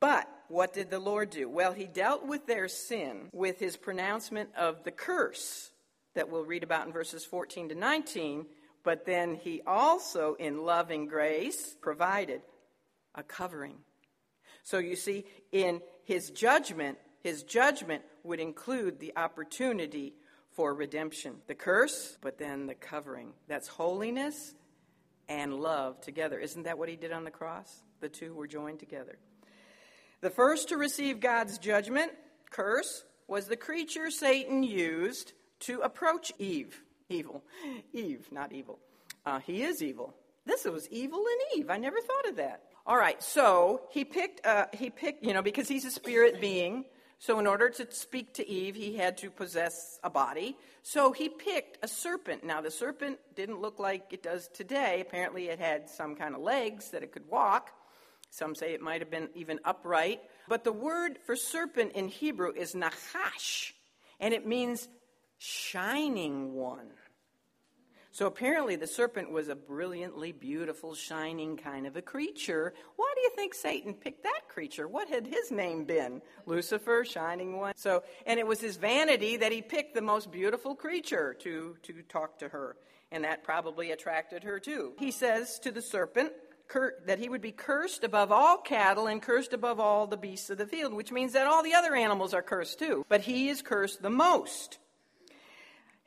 [0.00, 1.48] But what did the Lord do?
[1.48, 5.70] Well, he dealt with their sin with his pronouncement of the curse
[6.14, 8.46] that we'll read about in verses 14 to 19.
[8.84, 12.42] But then he also, in loving grace, provided
[13.14, 13.76] a covering.
[14.62, 20.14] So you see, in his judgment, his judgment would include the opportunity
[20.52, 21.36] for redemption.
[21.46, 23.32] The curse, but then the covering.
[23.48, 24.54] That's holiness
[25.28, 26.38] and love together.
[26.38, 27.82] Isn't that what he did on the cross?
[28.00, 29.18] The two were joined together.
[30.20, 32.12] The first to receive God's judgment,
[32.50, 36.82] curse, was the creature Satan used to approach Eve.
[37.08, 37.42] Evil.
[37.92, 38.78] Eve, not evil.
[39.24, 40.14] Uh, he is evil.
[40.44, 41.70] This was evil in Eve.
[41.70, 42.62] I never thought of that.
[42.86, 46.86] All right, so he picked, uh, he picked, you know, because he's a spirit being,
[47.20, 50.56] so, in order to speak to Eve, he had to possess a body.
[50.84, 52.44] So, he picked a serpent.
[52.44, 55.00] Now, the serpent didn't look like it does today.
[55.00, 57.72] Apparently, it had some kind of legs that it could walk.
[58.30, 60.20] Some say it might have been even upright.
[60.46, 63.72] But the word for serpent in Hebrew is nachash,
[64.20, 64.88] and it means
[65.38, 66.90] shining one.
[68.10, 72.74] So apparently, the serpent was a brilliantly beautiful, shining kind of a creature.
[72.96, 74.88] Why do you think Satan picked that creature?
[74.88, 76.20] What had his name been?
[76.44, 77.74] Lucifer, shining one.
[77.76, 82.02] So, and it was his vanity that he picked the most beautiful creature to, to
[82.08, 82.76] talk to her.
[83.12, 84.94] And that probably attracted her too.
[84.98, 86.32] He says to the serpent,
[87.06, 90.58] that he would be cursed above all cattle and cursed above all the beasts of
[90.58, 93.06] the field, which means that all the other animals are cursed too.
[93.08, 94.78] But he is cursed the most.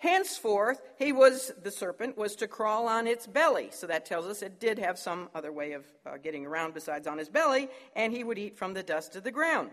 [0.02, 3.70] Henceforth, he was, the serpent, was to crawl on its belly.
[3.72, 7.06] So that tells us it did have some other way of uh, getting around besides
[7.06, 9.70] on his belly, and he would eat from the dust of the ground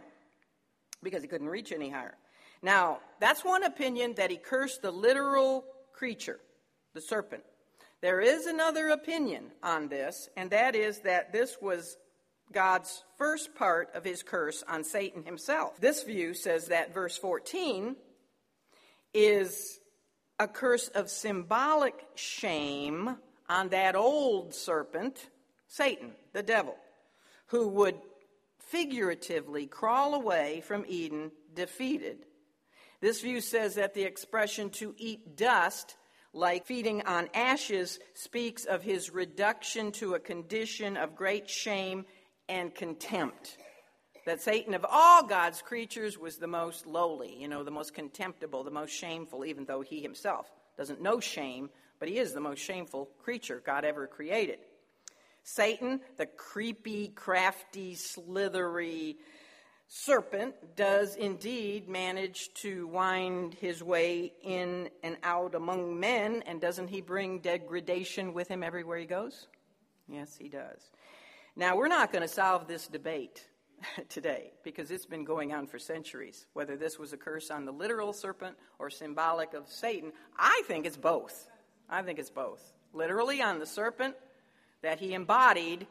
[1.03, 2.15] because he couldn't reach any higher.
[2.61, 5.65] Now, that's one opinion that he cursed the literal
[5.95, 6.41] creature,
[6.93, 7.45] the serpent.
[8.03, 11.97] There is another opinion on this, and that is that this was
[12.53, 15.81] God's first part of his curse on Satan himself.
[15.81, 17.97] This view says that verse 14
[19.15, 19.81] is
[20.39, 23.17] a curse of symbolic shame
[23.49, 25.31] on that old serpent,
[25.67, 26.77] Satan, the devil,
[27.47, 27.97] who would
[28.59, 32.19] figuratively crawl away from Eden defeated.
[33.01, 35.97] This view says that the expression to eat dust,
[36.33, 42.05] like feeding on ashes, speaks of his reduction to a condition of great shame
[42.49, 43.57] and contempt
[44.29, 48.63] that Satan, of all God's creatures, was the most lowly, you know, the most contemptible,
[48.63, 52.61] the most shameful, even though he himself doesn't know shame, but he is the most
[52.61, 54.59] shameful creature God ever created.
[55.45, 59.17] Satan, the creepy, crafty, slithery
[59.87, 66.89] serpent, does indeed manage to wind his way in and out among men, and doesn't
[66.89, 69.47] he bring degradation with him everywhere he goes?
[70.07, 70.91] Yes, he does.
[71.57, 73.43] Now, we're not going to solve this debate
[74.09, 76.47] today because it's been going on for centuries.
[76.53, 80.87] Whether this was a curse on the literal serpent or symbolic of Satan, I think
[80.87, 81.47] it's both.
[81.89, 82.73] I think it's both.
[82.93, 84.15] Literally on the serpent
[84.83, 85.87] that he embodied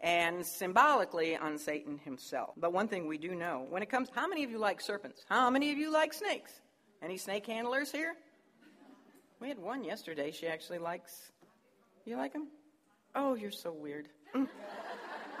[0.00, 2.50] and symbolically on Satan himself.
[2.56, 5.24] But one thing we do know when it comes, how many of you like serpents?
[5.28, 6.60] How many of you like snakes?
[7.02, 8.14] Any snake handlers here?
[9.40, 10.30] We had one yesterday.
[10.30, 11.32] She actually likes.
[12.04, 12.48] You like them?
[13.14, 14.08] Oh, you're so weird.
[14.34, 14.48] Mm.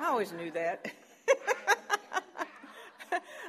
[0.00, 0.90] I always knew that.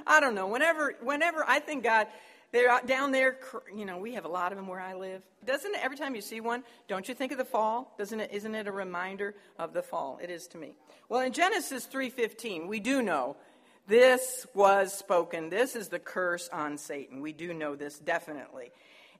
[0.05, 0.47] I don't know.
[0.47, 2.07] Whenever, whenever I think God,
[2.51, 3.39] they're down there.
[3.75, 5.23] You know, we have a lot of them where I live.
[5.45, 7.95] Doesn't every time you see one, don't you think of the fall?
[7.97, 8.31] Doesn't it?
[8.31, 10.19] Isn't it a reminder of the fall?
[10.21, 10.75] It is to me.
[11.09, 13.35] Well, in Genesis three fifteen, we do know
[13.87, 15.49] this was spoken.
[15.49, 17.21] This is the curse on Satan.
[17.21, 18.71] We do know this definitely,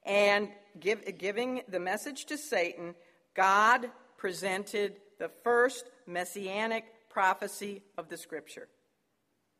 [0.05, 2.93] and give, giving the message to Satan
[3.33, 8.67] God presented the first messianic prophecy of the scripture.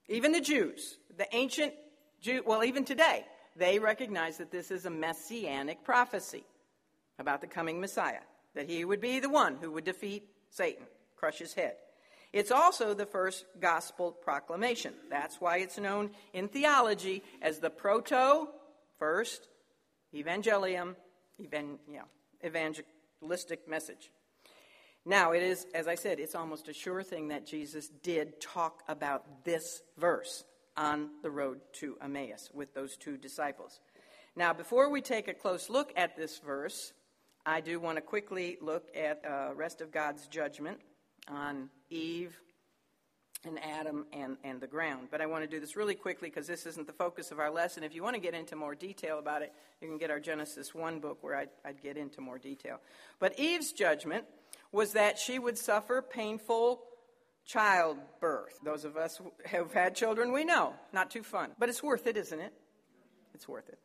[0.07, 1.73] Even the Jews, the ancient
[2.21, 6.43] Jew, well, even today, they recognize that this is a messianic prophecy
[7.19, 8.21] about the coming Messiah,
[8.55, 10.85] that he would be the one who would defeat Satan,
[11.15, 11.75] crush his head.
[12.31, 14.93] It's also the first gospel proclamation.
[15.09, 18.47] That's why it's known in theology as the proto,
[18.97, 19.47] first,
[20.13, 20.95] evangelium,
[21.37, 22.03] even, yeah,
[22.43, 24.11] evangelistic message.
[25.05, 28.83] Now, it is, as I said, it's almost a sure thing that Jesus did talk
[28.87, 30.45] about this verse
[30.77, 33.81] on the road to Emmaus with those two disciples.
[34.35, 36.93] Now, before we take a close look at this verse,
[37.45, 40.79] I do want to quickly look at uh, rest of God's judgment
[41.27, 42.39] on Eve
[43.45, 45.09] and Adam and, and the ground.
[45.11, 47.51] But I want to do this really quickly because this isn't the focus of our
[47.51, 47.83] lesson.
[47.83, 50.73] If you want to get into more detail about it, you can get our Genesis
[50.73, 52.79] 1 book where I'd, I'd get into more detail.
[53.19, 54.23] But Eve's judgment
[54.73, 56.81] was that she would suffer painful
[57.45, 58.59] childbirth.
[58.63, 60.73] Those of us who have had children, we know.
[60.91, 61.51] Not too fun.
[61.57, 62.51] But it's worth it, isn't it?
[63.33, 63.79] It's worth it.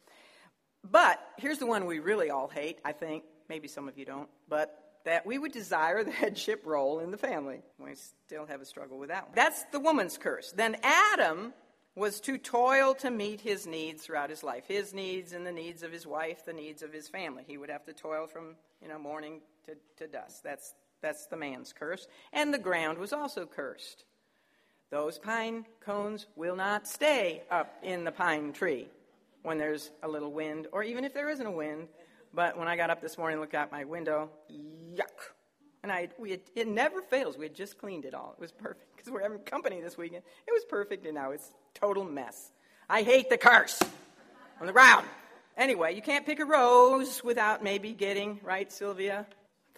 [0.91, 3.25] But here's the one we really all hate, I think.
[3.49, 4.29] Maybe some of you don't.
[4.49, 4.75] But
[5.05, 7.61] that we would desire the headship role in the family.
[7.79, 7.95] We
[8.27, 9.33] still have a struggle with that one.
[9.35, 10.53] That's the woman's curse.
[10.57, 11.53] Then Adam
[11.95, 15.83] was to toil to meet his needs throughout his life his needs and the needs
[15.83, 17.43] of his wife, the needs of his family.
[17.47, 20.43] He would have to toil from you know, morning to, to dusk.
[20.43, 22.09] That's, that's the man's curse.
[22.33, 24.05] And the ground was also cursed.
[24.91, 28.89] Those pine cones will not stay up in the pine tree
[29.43, 31.89] when there's a little wind, or even if there isn't a wind,
[32.35, 35.33] but when I got up this morning and looked out my window, yuck.
[35.83, 37.39] And I, we had, it never fails.
[37.39, 38.35] We had just cleaned it all.
[38.37, 40.23] It was perfect because we're having company this weekend.
[40.47, 42.51] It was perfect, and now it's total mess.
[42.91, 43.81] I hate the curse
[44.61, 45.07] on the ground.
[45.57, 49.27] Anyway, you can't pick a rose without maybe getting, right, Sylvia?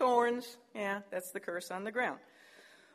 [0.01, 0.57] Thorns.
[0.75, 2.19] Yeah, that's the curse on the ground.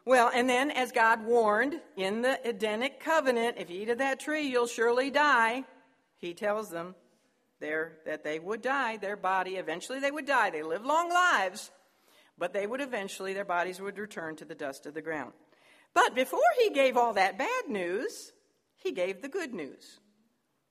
[0.06, 4.20] Well, and then as God warned in the Edenic covenant, if you eat of that
[4.20, 5.64] tree, you'll surely die.
[6.18, 6.96] He tells them,
[7.60, 10.50] there that they would die, their body, eventually they would die.
[10.50, 11.72] They live long lives,
[12.38, 15.34] but they would eventually, their bodies would return to the dust of the ground.
[15.94, 18.34] But before he gave all that bad news,
[18.76, 20.00] he gave the good news.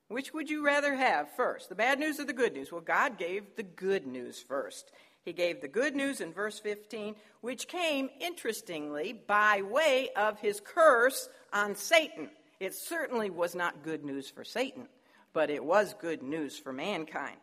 [0.09, 2.71] Which would you rather have first, the bad news or the good news?
[2.71, 4.91] Well, God gave the good news first.
[5.25, 10.61] He gave the good news in verse 15, which came, interestingly, by way of his
[10.61, 12.31] curse on Satan.
[12.61, 14.89] It certainly was not good news for Satan
[15.35, 17.37] but it was good news for mankind.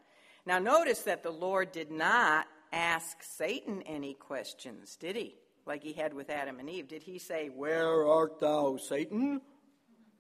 [0.48, 5.36] Now, notice that the Lord did not ask Satan any questions, did he?
[5.68, 6.88] Like he had with Adam and Eve.
[6.88, 9.42] Did he say, Where art thou, Satan?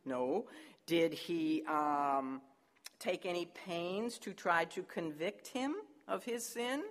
[0.06, 0.46] No.
[0.86, 2.42] Did he um,
[3.00, 5.74] take any pains to try to convict him
[6.08, 6.84] of his sin?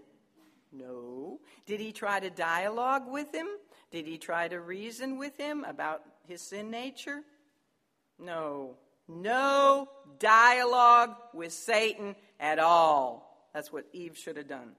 [0.72, 1.40] No.
[1.66, 3.48] Did he try to dialogue with him?
[3.90, 7.22] Did he try to reason with him about his sin nature?
[8.18, 8.76] No
[9.10, 13.48] no dialogue with Satan at all.
[13.52, 14.72] That's what Eve should have done.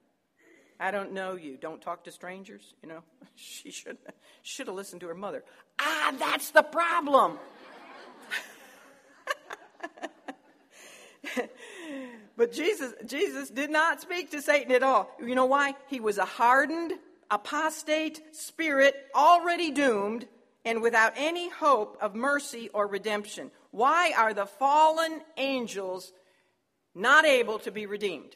[0.79, 1.57] I don't know you.
[1.57, 2.73] Don't talk to strangers.
[2.81, 3.03] You know,
[3.35, 3.97] she should
[4.41, 5.43] should have listened to her mother.
[5.79, 7.37] Ah, that's the problem.
[12.41, 15.15] But Jesus Jesus did not speak to Satan at all.
[15.23, 15.75] You know why?
[15.89, 16.91] He was a hardened,
[17.29, 20.27] apostate spirit, already doomed,
[20.65, 23.51] and without any hope of mercy or redemption.
[23.69, 26.11] Why are the fallen angels
[26.95, 28.35] not able to be redeemed?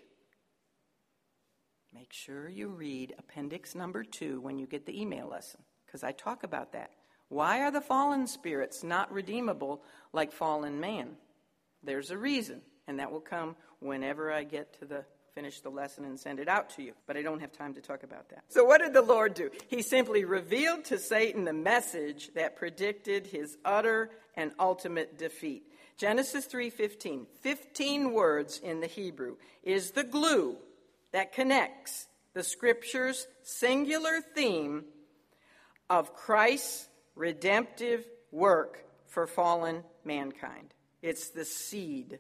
[1.92, 6.12] Make sure you read appendix number two when you get the email lesson, because I
[6.12, 6.92] talk about that.
[7.30, 9.82] Why are the fallen spirits not redeemable
[10.14, 11.18] like fallen man?
[11.82, 16.06] There's a reason, and that will come whenever I get to the finish the lesson
[16.06, 16.94] and send it out to you.
[17.06, 18.44] But I don't have time to talk about that.
[18.48, 19.52] So, what did the Lord do?
[19.68, 25.64] He simply revealed to Satan the message that predicted his utter and ultimate defeat.
[25.98, 30.58] Genesis 3:15, 15 words in the Hebrew, is the glue
[31.12, 34.86] that connects the scripture's singular theme
[35.90, 40.74] of Christ's redemptive work for fallen mankind.
[41.02, 42.20] It's the seed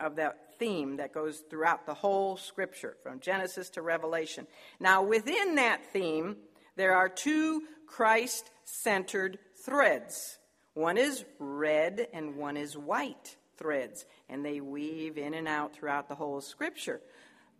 [0.00, 4.46] of that theme that goes throughout the whole scripture, from Genesis to Revelation.
[4.80, 6.36] Now, within that theme,
[6.76, 10.38] there are two Christ centered threads.
[10.74, 16.08] One is red and one is white threads, and they weave in and out throughout
[16.08, 17.00] the whole scripture.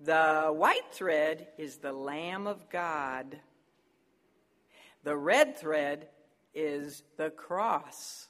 [0.02, 3.38] The white thread is the Lamb of God.
[5.04, 6.08] The red thread
[6.54, 8.28] is the cross.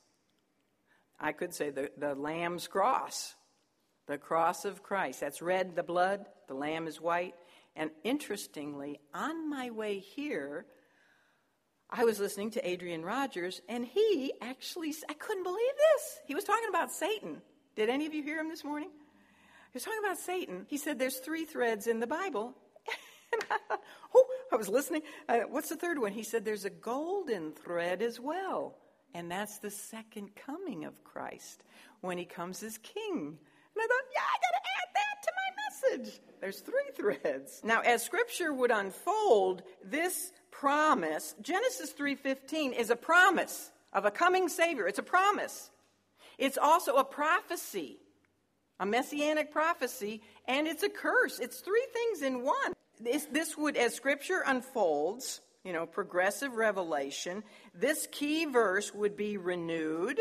[1.18, 3.34] I could say the, the Lamb's cross
[4.06, 5.20] the cross of Christ.
[5.20, 6.26] That's red, the blood.
[6.48, 7.34] The lamb is white.
[7.76, 10.66] And interestingly, on my way here,
[11.90, 16.20] I was listening to Adrian Rogers, and he actually, I couldn't believe this.
[16.26, 17.42] He was talking about Satan.
[17.76, 18.90] Did any of you hear him this morning?
[18.90, 20.66] He was talking about Satan.
[20.68, 22.54] He said there's three threads in the Bible.
[24.14, 25.02] oh, I was listening.
[25.28, 26.12] Uh, what's the third one?
[26.12, 28.76] He said there's a golden thread as well.
[29.14, 31.62] And that's the second coming of Christ
[32.00, 33.38] when he comes as king.
[33.74, 36.20] And I thought, yeah, I got to add that to my message.
[36.40, 37.60] There's three threads.
[37.64, 44.48] Now, as scripture would unfold, this promise, Genesis 3:15 is a promise of a coming
[44.48, 44.86] savior.
[44.86, 45.70] It's a promise.
[46.38, 47.98] It's also a prophecy,
[48.80, 51.38] a messianic prophecy, and it's a curse.
[51.38, 52.74] It's three things in one.
[53.00, 57.42] This, this would, as scripture unfolds, you know, progressive revelation,
[57.74, 60.20] this key verse would be renewed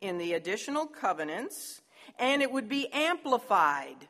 [0.00, 1.80] in the additional covenants,
[2.18, 4.08] and it would be amplified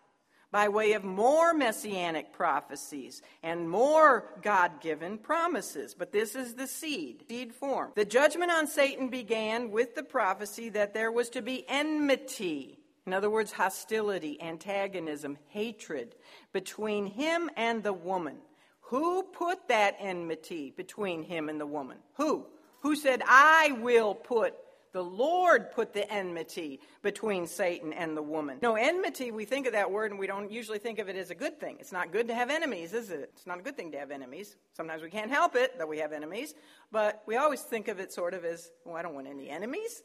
[0.51, 5.95] by way of more messianic prophecies and more God given promises.
[5.95, 7.93] But this is the seed, seed form.
[7.95, 12.79] The judgment on Satan began with the prophecy that there was to be enmity.
[13.07, 16.15] In other words, hostility, antagonism, hatred
[16.53, 18.39] between him and the woman.
[18.81, 21.99] Who put that enmity between him and the woman?
[22.15, 22.47] Who?
[22.81, 24.55] Who said, I will put
[24.97, 28.61] the Lord put the enmity between Satan and the woman.
[28.63, 31.29] No, enmity, we think of that word and we don't usually think of it as
[31.29, 31.77] a good thing.
[31.81, 33.31] It's not good to have enemies, is it?
[33.37, 34.57] It's not a good thing to have enemies.
[34.73, 36.55] Sometimes we can't help it that we have enemies,
[36.91, 40.03] but we always think of it sort of as, well, I don't want any enemies.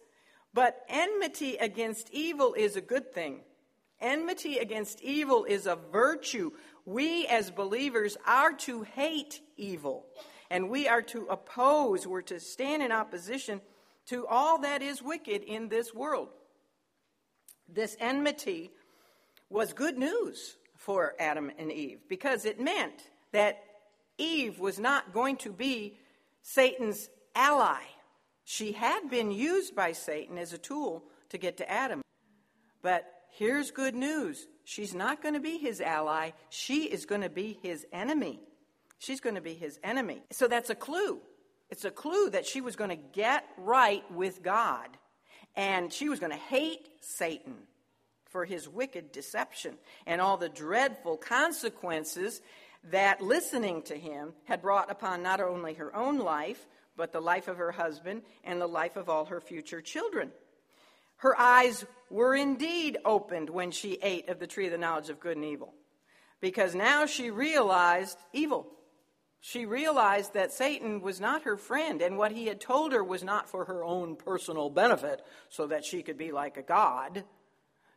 [0.54, 3.44] But enmity against evil is a good thing.
[4.02, 6.52] Enmity against evil is a virtue.
[6.84, 10.06] We as believers are to hate evil,
[10.50, 13.62] and we are to oppose, we're to stand in opposition
[14.12, 16.28] to all that is wicked in this world.
[17.74, 18.70] This enmity
[19.50, 23.64] was good news for Adam and Eve because it meant that
[24.18, 25.98] Eve was not going to be
[26.42, 27.80] Satan's ally.
[28.44, 32.02] She had been used by Satan as a tool to get to Adam.
[32.82, 37.30] But here's good news she's not going to be his ally, she is going to
[37.30, 38.42] be his enemy.
[39.00, 40.22] She's going to be his enemy.
[40.32, 41.22] So that's a clue.
[41.72, 44.90] It's a clue that she was going to get right with God
[45.56, 47.56] and she was going to hate Satan
[48.30, 52.42] for his wicked deception and all the dreadful consequences
[52.90, 56.66] that listening to him had brought upon not only her own life,
[56.98, 60.32] but the life of her husband and the life of all her future children.
[61.18, 65.20] Her eyes were indeed opened when she ate of the tree of the knowledge of
[65.20, 65.74] good and evil,
[66.42, 68.68] because now she realized evil.
[69.44, 73.24] She realized that Satan was not her friend, and what he had told her was
[73.24, 77.24] not for her own personal benefit, so that she could be like a god.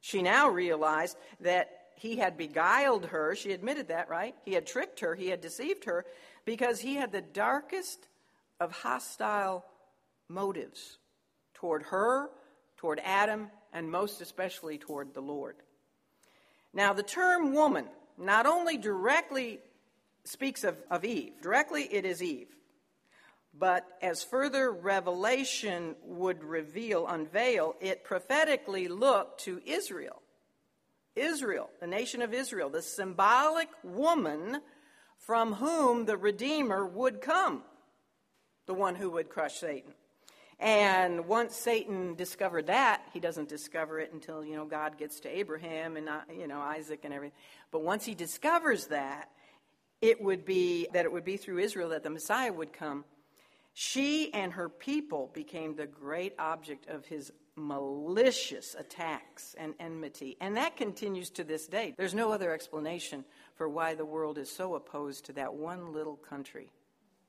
[0.01, 3.35] She now realized that he had beguiled her.
[3.35, 4.35] She admitted that, right?
[4.47, 6.07] He had tricked her, he had deceived her,
[6.47, 8.09] because he had the darkest
[8.59, 9.67] of hostile
[10.29, 10.99] motives
[11.53, 12.31] toward her,
[12.79, 15.57] toward Adam, and most especially toward the Lord.
[16.73, 17.87] Now, the term woman
[18.17, 19.61] not only directly
[20.25, 21.33] speaks of, of Eve.
[21.43, 22.49] Directly, it is Eve.
[23.57, 30.23] But as further revelation would reveal, unveil, it prophetically looked to Israel.
[31.15, 34.61] Israel, the nation of Israel, the symbolic woman
[35.19, 37.63] from whom the Redeemer would come,
[38.67, 39.95] the one who would crush Satan.
[40.59, 45.29] And once Satan discovered that, he doesn't discover it until, you know, God gets to
[45.29, 47.37] Abraham and, uh, you know, Isaac and everything.
[47.71, 49.31] But once he discovers that,
[50.01, 53.05] it would be that it would be through Israel that the Messiah would come.
[53.73, 60.37] She and her people became the great object of his malicious attacks and enmity.
[60.41, 61.95] And that continues to this day.
[61.97, 63.25] There's no other explanation
[63.57, 66.71] for why the world is so opposed to that one little country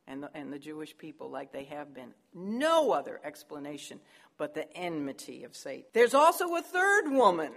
[0.07, 2.13] and the, and the Jewish people like they have been.
[2.33, 3.99] No other explanation
[4.37, 5.85] but the enmity of Satan.
[5.93, 7.51] There's also a third woman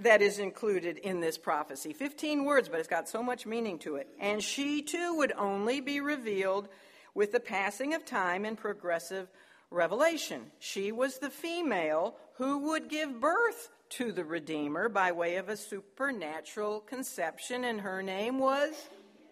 [0.00, 1.92] that is included in this prophecy.
[1.92, 4.08] 15 words, but it's got so much meaning to it.
[4.20, 6.68] And she too would only be revealed
[7.14, 9.28] with the passing of time and progressive
[9.70, 10.50] revelation.
[10.60, 15.56] She was the female who would give birth to the Redeemer by way of a
[15.56, 18.74] supernatural conception, and her name was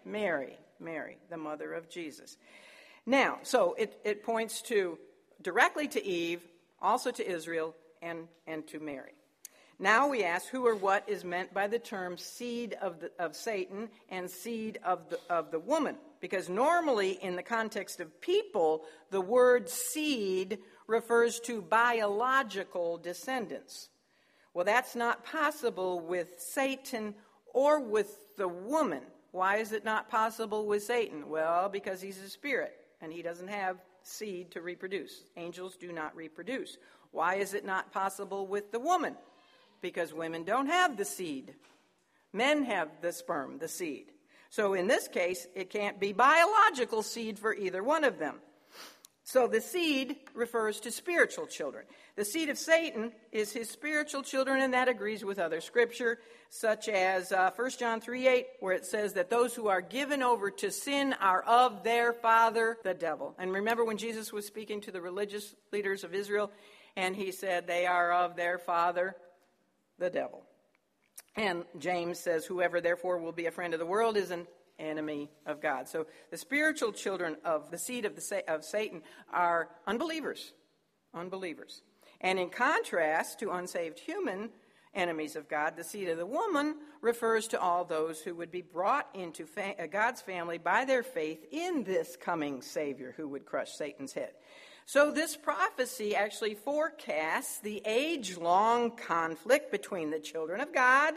[0.05, 0.59] Mary.
[0.81, 2.37] Mary, the mother of Jesus.
[3.07, 4.99] Now, so it, it points to
[5.43, 6.43] directly to Eve,
[6.83, 9.13] also to Israel, and, and to Mary.
[9.79, 13.37] Now we ask who or what is meant by the term seed of, the, of
[13.37, 15.97] Satan and seed of the, of the woman.
[16.21, 23.91] Because normally, in the context of people, the word seed refers to biological descendants.
[24.55, 27.15] Well, that's not possible with Satan
[27.53, 29.03] or with the woman.
[29.33, 31.29] Why is it not possible with Satan?
[31.29, 32.73] Well, because he's a spirit
[33.03, 35.25] and he doesn't have seed to reproduce.
[35.37, 36.79] Angels do not reproduce.
[37.11, 39.17] Why is it not possible with the woman?
[39.81, 41.55] Because women don't have the seed.
[42.33, 44.13] Men have the sperm, the seed.
[44.51, 48.37] So in this case, it can't be biological seed for either one of them.
[49.27, 51.85] So the seed refers to spiritual children.
[52.15, 56.89] The seed of Satan is his spiritual children, and that agrees with other scripture, such
[56.89, 60.49] as uh, 1 John 3 8, where it says that those who are given over
[60.53, 63.35] to sin are of their father, the devil.
[63.37, 66.53] And remember when Jesus was speaking to the religious leaders of Israel,
[66.95, 69.17] and he said they are of their father,
[69.99, 70.43] the devil.
[71.37, 74.47] And James says, Whoever therefore will be a friend of the world is an
[74.79, 75.89] enemy of God.
[75.89, 80.53] So the spiritual children of the seed of, the, of Satan are unbelievers.
[81.15, 81.83] Unbelievers.
[82.21, 84.51] And in contrast to unsaved human
[84.95, 88.63] enemies of God, the seed of the woman refers to all those who would be
[88.63, 93.73] brought into fa- God's family by their faith in this coming Savior who would crush
[93.73, 94.33] Satan's head.
[94.89, 101.15] So, this prophecy actually forecasts the age long conflict between the children of God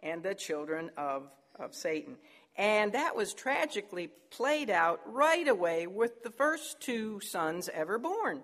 [0.00, 2.16] and the children of, of Satan.
[2.56, 8.42] And that was tragically played out right away with the first two sons ever born.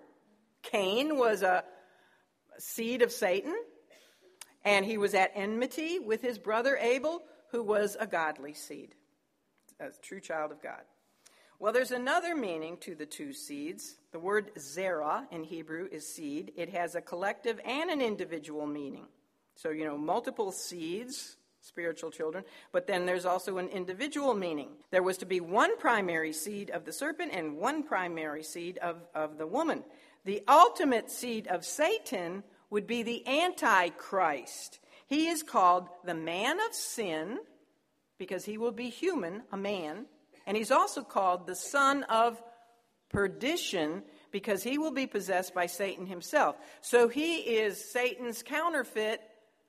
[0.62, 1.64] Cain was a
[2.58, 3.56] seed of Satan,
[4.64, 8.94] and he was at enmity with his brother Abel, who was a godly seed,
[9.80, 10.82] a true child of God.
[11.60, 13.96] Well, there's another meaning to the two seeds.
[14.12, 16.52] The word zerah in Hebrew is seed.
[16.56, 19.06] It has a collective and an individual meaning.
[19.56, 22.42] So, you know, multiple seeds spiritual children,
[22.72, 24.70] but then there's also an individual meaning.
[24.90, 28.96] There was to be one primary seed of the serpent and one primary seed of,
[29.14, 29.84] of the woman.
[30.24, 34.78] The ultimate seed of Satan would be the Antichrist.
[35.06, 37.40] He is called the man of sin
[38.16, 40.06] because he will be human, a man,
[40.50, 42.42] and he's also called the son of
[43.08, 46.56] perdition because he will be possessed by Satan himself.
[46.80, 49.20] So he is Satan's counterfeit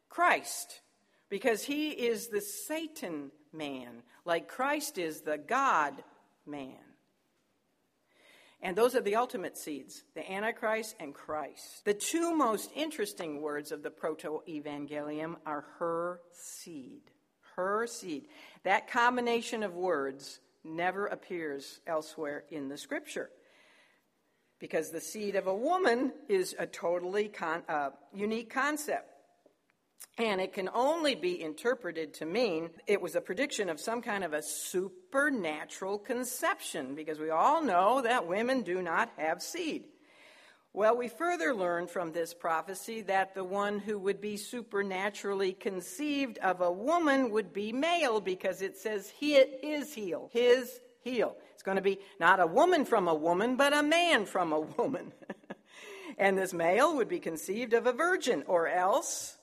[0.09, 0.81] Christ
[1.29, 6.03] because he is the Satan man, like Christ is the God
[6.47, 6.79] man.
[8.59, 11.85] And those are the ultimate seeds the Antichrist and Christ.
[11.85, 17.03] The two most interesting words of the proto evangelium are her seed.
[17.55, 18.29] Her seed.
[18.63, 23.29] That combination of words never appears elsewhere in the scripture.
[24.59, 29.07] Because the seed of a woman is a totally con- uh, unique concept.
[30.17, 34.23] And it can only be interpreted to mean it was a prediction of some kind
[34.23, 39.85] of a supernatural conception, because we all know that women do not have seed.
[40.73, 46.37] Well, we further learn from this prophecy that the one who would be supernaturally conceived
[46.37, 51.35] of a woman would be male, because it says he his heel, his heel.
[51.53, 54.61] It's going to be not a woman from a woman, but a man from a
[54.61, 55.11] woman.
[56.17, 59.35] and this male would be conceived of a virgin, or else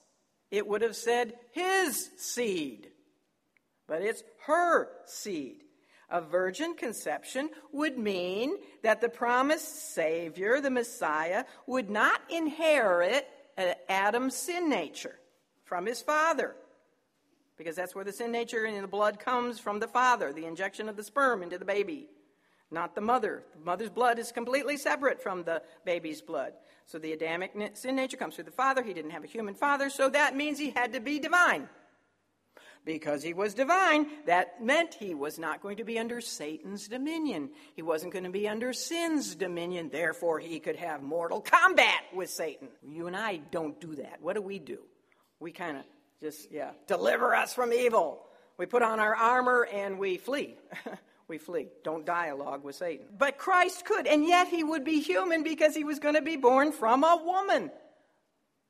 [0.50, 2.88] it would have said his seed,
[3.86, 5.62] but it's her seed.
[6.10, 13.28] A virgin conception would mean that the promised Savior, the Messiah, would not inherit
[13.88, 15.18] Adam's sin nature
[15.64, 16.54] from his father.
[17.58, 20.88] Because that's where the sin nature in the blood comes from the father, the injection
[20.88, 22.08] of the sperm into the baby,
[22.70, 23.42] not the mother.
[23.58, 26.52] The mother's blood is completely separate from the baby's blood.
[26.86, 28.82] So the Adamic sin nature comes through the father.
[28.82, 31.68] He didn't have a human father, so that means he had to be divine.
[32.84, 37.50] Because he was divine, that meant he was not going to be under Satan's dominion.
[37.76, 39.90] He wasn't going to be under sin's dominion.
[39.90, 42.68] Therefore, he could have mortal combat with Satan.
[42.88, 44.18] You and I don't do that.
[44.22, 44.78] What do we do?
[45.38, 45.84] We kind of
[46.22, 48.22] just, yeah, deliver us from evil.
[48.56, 50.56] We put on our armor and we flee.
[51.28, 51.68] we flee.
[51.84, 53.06] Don't dialogue with Satan.
[53.16, 56.36] But Christ could, and yet he would be human because he was going to be
[56.36, 57.70] born from a woman.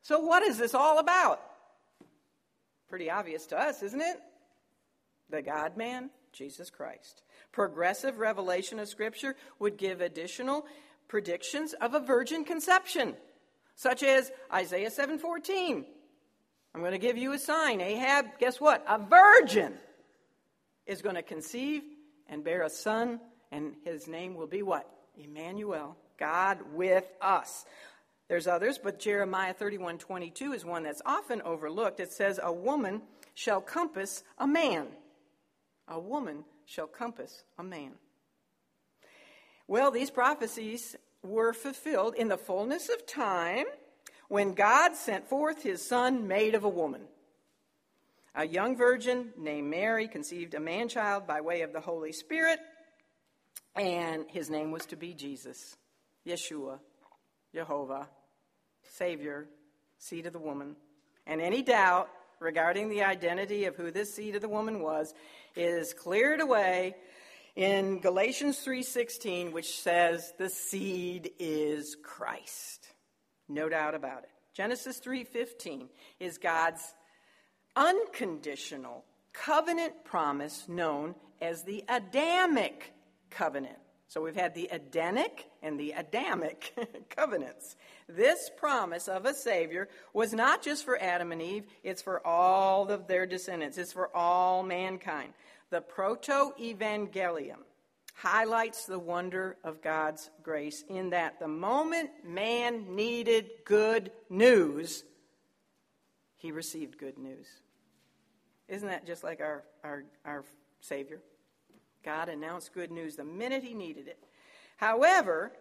[0.02, 1.40] So, what is this all about?
[2.88, 4.16] Pretty obvious to us, isn't it?
[5.30, 7.22] The God man, Jesus Christ.
[7.52, 10.66] Progressive revelation of Scripture would give additional
[11.06, 13.14] predictions of a virgin conception,
[13.74, 15.84] such as Isaiah 7:14.
[16.74, 17.80] I'm going to give you a sign.
[17.80, 18.84] Ahab, guess what?
[18.88, 19.74] A virgin
[20.86, 21.82] is going to conceive
[22.28, 23.20] and bear a son,
[23.50, 24.88] and his name will be what?
[25.16, 27.64] Emmanuel, God with us.
[28.28, 31.98] There's others, but Jeremiah 31 22 is one that's often overlooked.
[31.98, 33.02] It says, A woman
[33.34, 34.88] shall compass a man.
[35.88, 37.92] A woman shall compass a man.
[39.66, 43.66] Well, these prophecies were fulfilled in the fullness of time
[44.28, 47.02] when God sent forth his son made of a woman.
[48.34, 52.60] A young virgin named Mary conceived a man child by way of the Holy Spirit,
[53.74, 55.76] and his name was to be Jesus,
[56.26, 56.78] Yeshua,
[57.54, 58.06] Jehovah,
[58.82, 59.48] Savior,
[59.98, 60.76] seed of the woman.
[61.26, 62.08] And any doubt
[62.40, 65.14] regarding the identity of who this seed of the woman was
[65.56, 66.94] is cleared away
[67.56, 72.86] in Galatians 3:16 which says the seed is Christ.
[73.48, 74.30] No doubt about it.
[74.54, 75.88] Genesis 3:15
[76.20, 76.94] is God's
[77.74, 82.92] unconditional covenant promise known as the Adamic
[83.30, 83.78] covenant.
[84.08, 86.74] So we've had the Edenic and the Adamic
[87.10, 87.76] covenants.
[88.08, 92.88] This promise of a Savior was not just for Adam and Eve, it's for all
[92.88, 95.34] of their descendants, it's for all mankind.
[95.68, 97.58] The Proto Evangelium
[98.14, 105.04] highlights the wonder of God's grace in that the moment man needed good news,
[106.36, 107.46] he received good news.
[108.68, 110.44] Isn't that just like our, our, our
[110.80, 111.20] Savior?
[112.08, 114.18] God announced good news the minute he needed it.
[114.78, 115.52] However,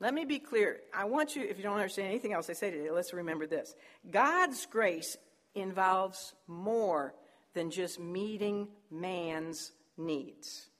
[0.00, 0.80] let me be clear.
[0.94, 3.74] I want you, if you don't understand anything else I say today, let's remember this.
[4.10, 5.18] God's grace
[5.54, 7.12] involves more
[7.52, 10.70] than just meeting man's needs.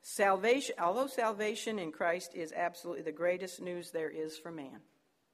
[0.00, 4.80] Salvation, although salvation in Christ is absolutely the greatest news there is for man,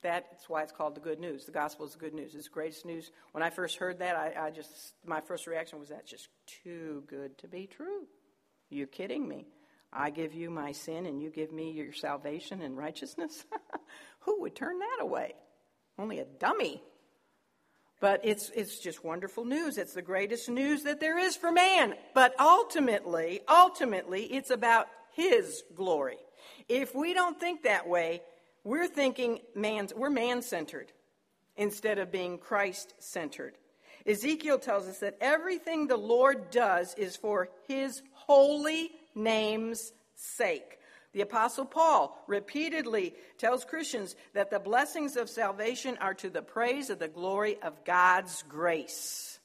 [0.02, 1.44] that's why it's called the good news.
[1.44, 2.34] The gospel is the good news.
[2.34, 3.12] It's the greatest news.
[3.30, 6.28] When I first heard that, I, I just, my first reaction was that's just
[6.64, 8.08] too good to be true.
[8.70, 9.46] You kidding me?
[9.92, 13.44] I give you my sin and you give me your salvation and righteousness?
[14.20, 15.34] Who would turn that away?
[15.98, 16.82] Only a dummy.
[18.00, 19.78] But it's, it's just wonderful news.
[19.78, 21.94] It's the greatest news that there is for man.
[22.14, 26.18] But ultimately, ultimately, it's about his glory.
[26.68, 28.22] If we don't think that way,
[28.62, 30.92] we're thinking man's, we're man centered
[31.56, 33.56] instead of being Christ centered.
[34.06, 40.78] Ezekiel tells us that everything the Lord does is for his holy name's sake.
[41.12, 46.90] The Apostle Paul repeatedly tells Christians that the blessings of salvation are to the praise
[46.90, 49.40] of the glory of God's grace.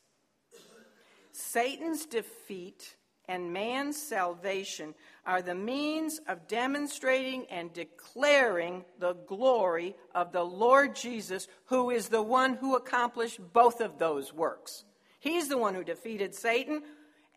[1.32, 2.96] Satan's defeat
[3.28, 4.94] and man's salvation
[5.26, 12.10] are the means of demonstrating and declaring the glory of the Lord Jesus, who is
[12.10, 14.84] the one who accomplished both of those works.
[15.22, 16.84] He's the one who defeated Satan,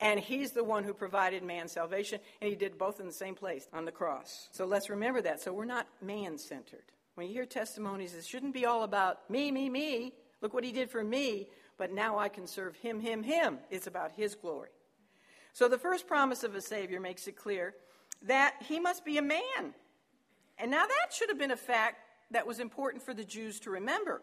[0.00, 3.34] and he's the one who provided man salvation, and he did both in the same
[3.34, 4.48] place on the cross.
[4.52, 5.40] So let's remember that.
[5.40, 6.84] So we're not man centered.
[7.14, 10.12] When you hear testimonies, it shouldn't be all about me, me, me.
[10.42, 13.58] Look what he did for me, but now I can serve him, him, him.
[13.70, 14.68] It's about his glory.
[15.54, 17.74] So the first promise of a Savior makes it clear
[18.22, 19.74] that he must be a man.
[20.58, 21.96] And now that should have been a fact
[22.30, 24.20] that was important for the Jews to remember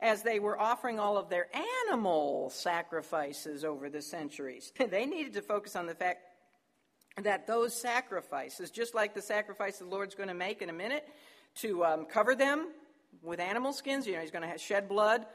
[0.00, 1.48] as they were offering all of their
[1.88, 4.72] animal sacrifices over the centuries.
[4.90, 6.20] they needed to focus on the fact
[7.22, 11.06] that those sacrifices, just like the sacrifice the Lord's going to make in a minute,
[11.56, 12.68] to um, cover them
[13.22, 15.26] with animal skins, you know, he's going to shed blood,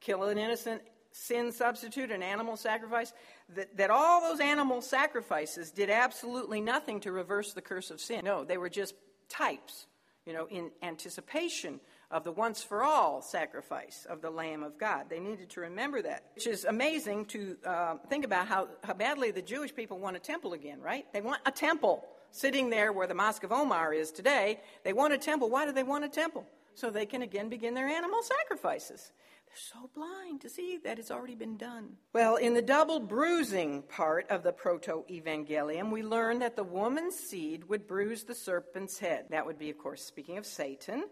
[0.00, 0.80] kill an innocent
[1.12, 3.12] sin substitute, an animal sacrifice,
[3.54, 8.24] that, that all those animal sacrifices did absolutely nothing to reverse the curse of sin.
[8.24, 8.94] No, they were just
[9.28, 9.86] types,
[10.26, 11.80] you know, in anticipation
[12.10, 15.06] of the once for all sacrifice of the Lamb of God.
[15.08, 19.30] They needed to remember that, which is amazing to uh, think about how, how badly
[19.30, 21.06] the Jewish people want a temple again, right?
[21.12, 24.60] They want a temple sitting there where the Mosque of Omar is today.
[24.82, 25.50] They want a temple.
[25.50, 26.46] Why do they want a temple?
[26.74, 29.12] So they can again begin their animal sacrifices.
[29.46, 31.90] They're so blind to see that it's already been done.
[32.12, 37.14] Well, in the double bruising part of the proto evangelium, we learn that the woman's
[37.14, 39.26] seed would bruise the serpent's head.
[39.30, 41.04] That would be, of course, speaking of Satan,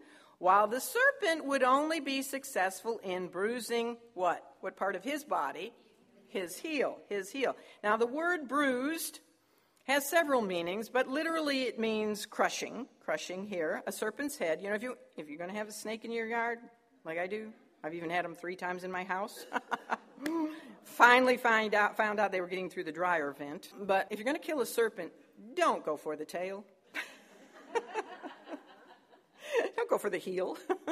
[0.43, 4.43] while the serpent would only be successful in bruising what?
[4.59, 5.73] What part of his body?
[6.27, 6.99] His heel.
[7.09, 7.55] His heel.
[7.85, 9.21] Now, the word bruised
[9.85, 12.89] has several meanings, but literally it means crushing.
[13.05, 13.85] Crushing here.
[13.87, 14.61] A serpent's head.
[14.61, 16.59] You know, if, you, if you're going to have a snake in your yard,
[17.05, 17.53] like I do,
[17.85, 19.47] I've even had them three times in my house.
[20.83, 23.69] Finally find out, found out they were getting through the dryer vent.
[23.81, 25.13] But if you're going to kill a serpent,
[25.55, 26.65] don't go for the tail.
[29.77, 30.57] Don't go for the heel.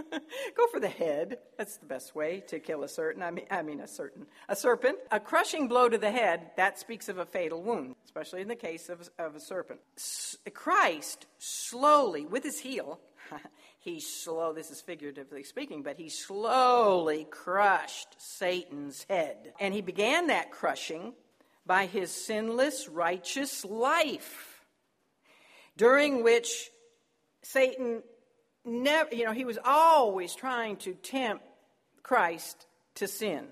[0.56, 1.38] go for the head.
[1.56, 3.22] That's the best way to kill a certain.
[3.22, 4.98] I mean, I mean a certain a serpent.
[5.10, 8.56] A crushing blow to the head that speaks of a fatal wound, especially in the
[8.56, 9.80] case of, of a serpent.
[9.96, 13.00] S- Christ slowly, with his heel,
[13.78, 14.52] he slow.
[14.52, 21.14] This is figuratively speaking, but he slowly crushed Satan's head, and he began that crushing
[21.66, 24.64] by his sinless, righteous life,
[25.76, 26.70] during which
[27.42, 28.02] Satan
[28.64, 31.44] never, you know, he was always trying to tempt
[32.02, 33.46] Christ to sin,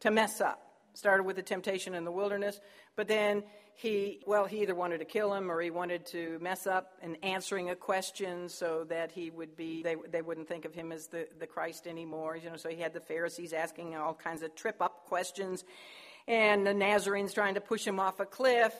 [0.00, 0.62] to mess up.
[0.94, 2.58] Started with the temptation in the wilderness,
[2.96, 3.42] but then
[3.74, 7.16] he, well, he either wanted to kill him or he wanted to mess up in
[7.16, 11.08] answering a question so that he would be, they, they wouldn't think of him as
[11.08, 12.36] the, the Christ anymore.
[12.36, 15.62] You know, so he had the Pharisees asking all kinds of trip up questions
[16.26, 18.72] and the Nazarenes trying to push him off a cliff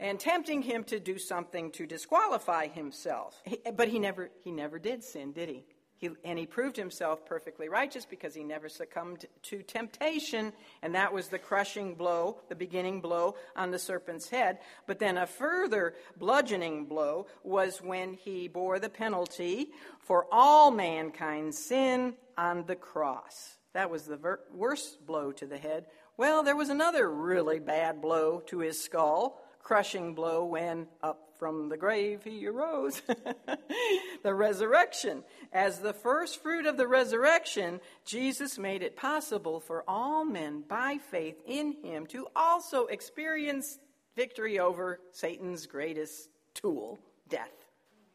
[0.00, 3.40] and tempting him to do something to disqualify himself.
[3.44, 5.64] He, but he never, he never did sin, did he?
[5.98, 11.12] He, and he proved himself perfectly righteous because he never succumbed to temptation, and that
[11.12, 14.60] was the crushing blow, the beginning blow on the serpent's head.
[14.86, 21.58] But then a further bludgeoning blow was when he bore the penalty for all mankind's
[21.58, 23.58] sin on the cross.
[23.74, 25.84] That was the ver- worst blow to the head.
[26.16, 31.70] Well, there was another really bad blow to his skull crushing blow when up from
[31.70, 33.00] the grave he arose.
[34.22, 35.24] the resurrection.
[35.52, 40.98] As the first fruit of the resurrection, Jesus made it possible for all men by
[41.10, 43.78] faith in him to also experience
[44.14, 47.48] victory over Satan's greatest tool, death.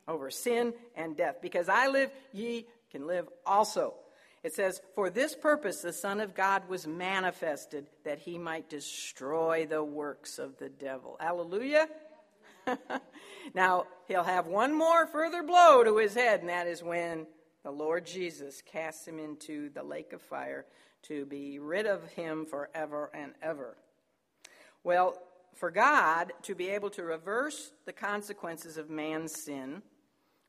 [0.07, 1.37] Over sin and death.
[1.41, 3.95] Because I live, ye can live also.
[4.45, 9.65] It says, For this purpose the Son of God was manifested, that he might destroy
[9.65, 11.17] the works of the devil.
[11.19, 11.87] Hallelujah.
[13.55, 17.25] now, he'll have one more further blow to his head, and that is when
[17.63, 20.67] the Lord Jesus casts him into the lake of fire
[21.07, 23.75] to be rid of him forever and ever.
[24.83, 25.19] Well,
[25.55, 29.81] for God to be able to reverse the consequences of man's sin,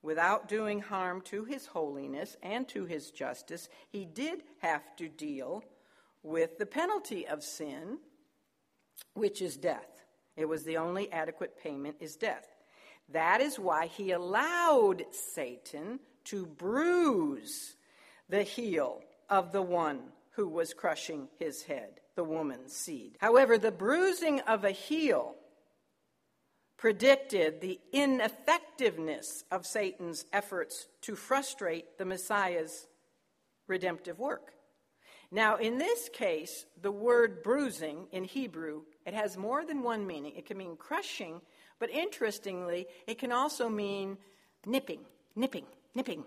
[0.03, 5.65] without doing harm to his holiness and to his justice, he did have to deal
[6.23, 7.99] with the penalty of sin,
[9.15, 10.05] which is death.
[10.37, 12.47] It was the only adequate payment is death.
[13.11, 17.77] That is why he allowed Satan to bruise
[18.29, 20.01] the heel of the one
[20.33, 23.17] who was crushing his head, the woman's seed.
[23.21, 25.37] However, the bruising of a heel
[26.77, 32.87] predicted the ineffectiveness of Satan's efforts to frustrate the Messiah's
[33.67, 34.53] redemptive work.
[35.31, 40.35] Now, in this case, the word bruising in Hebrew, it has more than one meaning.
[40.37, 41.41] It can mean crushing,
[41.81, 44.19] but interestingly, it can also mean
[44.65, 45.01] nipping,
[45.35, 46.25] nipping, nipping.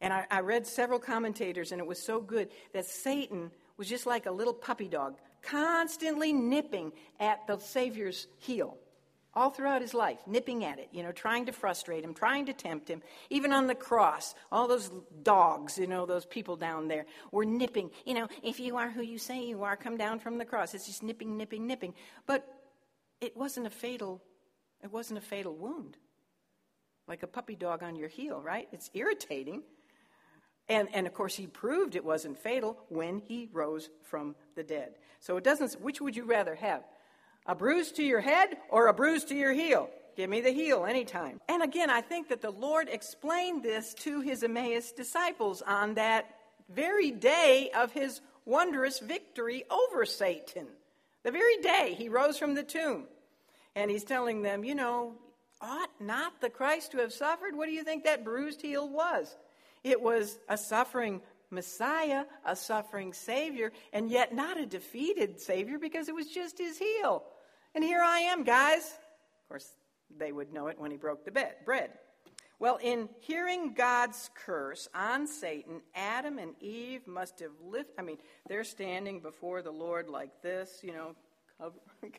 [0.00, 4.06] And I, I read several commentators, and it was so good that Satan was just
[4.06, 8.78] like a little puppy dog, constantly nipping at the Savior's heel
[9.34, 12.52] all throughout his life, nipping at it, you know, trying to frustrate him, trying to
[12.52, 13.02] tempt him.
[13.28, 14.90] Even on the cross, all those
[15.22, 17.90] dogs, you know, those people down there were nipping.
[18.04, 20.74] You know, if you are who you say you are, come down from the cross.
[20.74, 21.94] It's just nipping, nipping, nipping.
[22.26, 22.46] But
[23.20, 24.20] it wasn't a fatal,
[24.82, 25.96] it wasn't a fatal wound.
[27.06, 28.68] Like a puppy dog on your heel, right?
[28.72, 29.62] It's irritating.
[30.68, 34.94] And, and of course, he proved it wasn't fatal when he rose from the dead.
[35.18, 36.84] So it doesn't, which would you rather have?
[37.50, 39.90] A bruise to your head or a bruise to your heel?
[40.16, 41.40] Give me the heel anytime.
[41.48, 46.32] And again, I think that the Lord explained this to his Emmaus disciples on that
[46.72, 50.68] very day of his wondrous victory over Satan.
[51.24, 53.06] The very day he rose from the tomb.
[53.74, 55.14] And he's telling them, you know,
[55.60, 57.56] ought not the Christ to have suffered?
[57.56, 59.36] What do you think that bruised heel was?
[59.82, 61.20] It was a suffering
[61.50, 66.78] Messiah, a suffering Savior, and yet not a defeated Savior because it was just his
[66.78, 67.24] heel.
[67.74, 68.82] And here I am, guys.
[68.82, 69.68] Of course,
[70.18, 71.90] they would know it when he broke the bed, bread.
[72.58, 77.88] Well, in hearing God's curse on Satan, Adam and Eve must have lived.
[77.98, 78.18] I mean,
[78.48, 81.14] they're standing before the Lord like this, you know,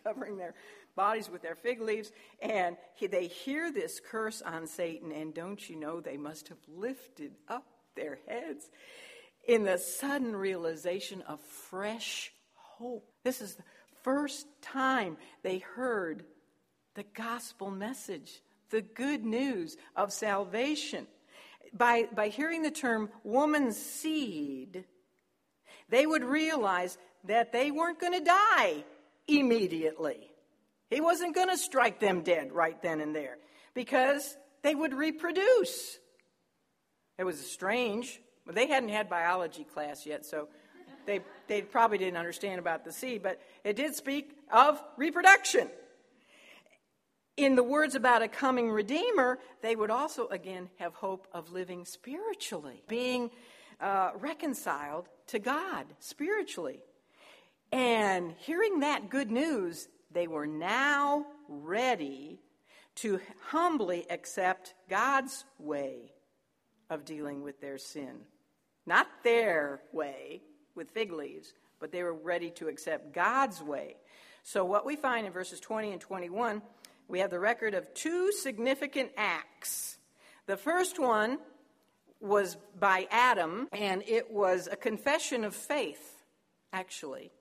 [0.04, 0.56] covering their
[0.96, 5.76] bodies with their fig leaves, and they hear this curse on Satan, and don't you
[5.76, 8.70] know they must have lifted up their heads
[9.48, 13.08] in the sudden realization of fresh hope.
[13.24, 13.58] This is
[14.04, 16.24] first time they heard
[16.96, 21.08] the gospel message, the good news of salvation.
[21.74, 24.86] By, by hearing the term woman's seed,
[25.90, 28.84] they would realize that they weren't going to die
[29.28, 30.30] immediately.
[30.90, 33.38] He wasn't going to strike them dead right then and there
[33.74, 35.98] because they would reproduce.
[37.18, 38.20] It was strange
[38.54, 40.48] they hadn't had biology class yet, so
[41.06, 41.22] they,
[41.52, 45.68] they probably didn't understand about the seed, but it did speak of reproduction.
[47.36, 51.84] In the words about a coming Redeemer, they would also again have hope of living
[51.84, 53.32] spiritually, being
[53.82, 56.80] uh, reconciled to God spiritually.
[57.74, 62.40] And hearing that good news, they were now ready
[62.96, 66.14] to humbly accept God's way
[66.90, 68.22] of dealing with their sin.
[68.86, 70.44] Not their way,
[70.76, 73.96] with fig leaves, but they were ready to accept God's way.
[74.44, 76.62] So, what we find in verses 20 and 21,
[77.08, 79.98] we have the record of two significant acts.
[80.48, 81.38] The first one
[82.20, 86.24] was by Adam, and it was a confession of faith,
[86.72, 87.32] actually.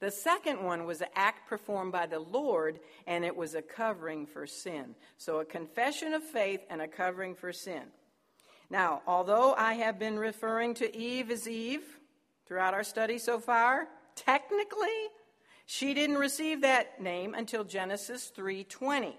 [0.00, 4.26] The second one was an act performed by the Lord, and it was a covering
[4.26, 4.94] for sin.
[5.16, 7.84] So, a confession of faith and a covering for sin.
[8.68, 11.84] Now, although I have been referring to Eve as Eve
[12.52, 15.08] throughout our study so far, technically,
[15.64, 19.16] she didn't receive that name until Genesis 3:20.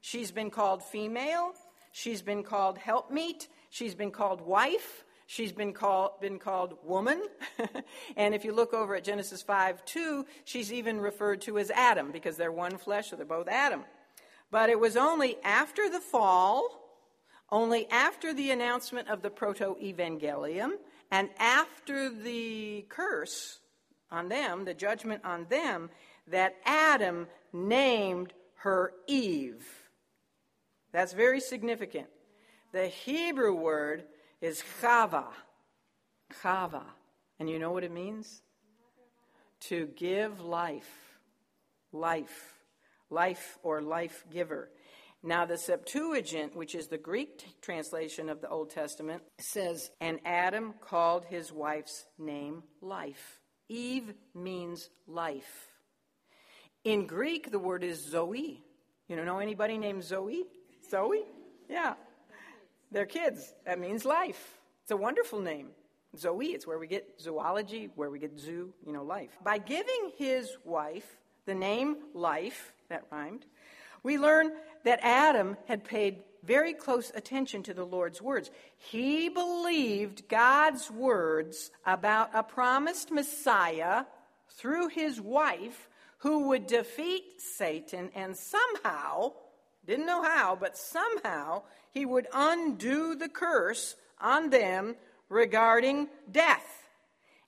[0.00, 1.56] She's been called female,
[1.90, 7.26] she's been called helpmeet, she's been called wife, She's been called, been called woman.
[8.16, 12.12] and if you look over at Genesis 5 2, she's even referred to as Adam
[12.12, 13.84] because they're one flesh, so they're both Adam.
[14.50, 16.68] But it was only after the fall,
[17.50, 20.72] only after the announcement of the proto evangelium,
[21.10, 23.58] and after the curse
[24.10, 25.90] on them, the judgment on them,
[26.28, 29.66] that Adam named her Eve.
[30.92, 32.06] That's very significant.
[32.72, 34.04] The Hebrew word
[34.40, 35.26] is chava.
[36.42, 36.82] Chava.
[37.38, 38.42] And you know what it means?
[39.68, 41.18] To give life.
[41.92, 42.54] Life.
[43.10, 44.70] Life or life giver.
[45.26, 50.20] Now, the Septuagint, which is the Greek t- translation of the Old Testament, says, And
[50.26, 53.40] Adam called his wife's name life.
[53.70, 55.70] Eve means life.
[56.84, 58.62] In Greek, the word is Zoe.
[59.08, 60.44] You don't know anybody named Zoe?
[60.90, 61.24] Zoe?
[61.70, 61.94] Yeah.
[62.92, 63.54] They're kids.
[63.64, 64.58] That means life.
[64.82, 65.68] It's a wonderful name.
[66.18, 69.30] Zoe, it's where we get zoology, where we get zoo, you know, life.
[69.42, 71.16] By giving his wife
[71.46, 73.46] the name life, that rhymed,
[74.04, 74.52] we learn
[74.84, 78.50] that Adam had paid very close attention to the Lord's words.
[78.76, 84.04] He believed God's words about a promised Messiah
[84.50, 85.88] through his wife
[86.18, 89.32] who would defeat Satan and somehow
[89.86, 94.96] didn't know how, but somehow he would undo the curse on them
[95.28, 96.88] regarding death.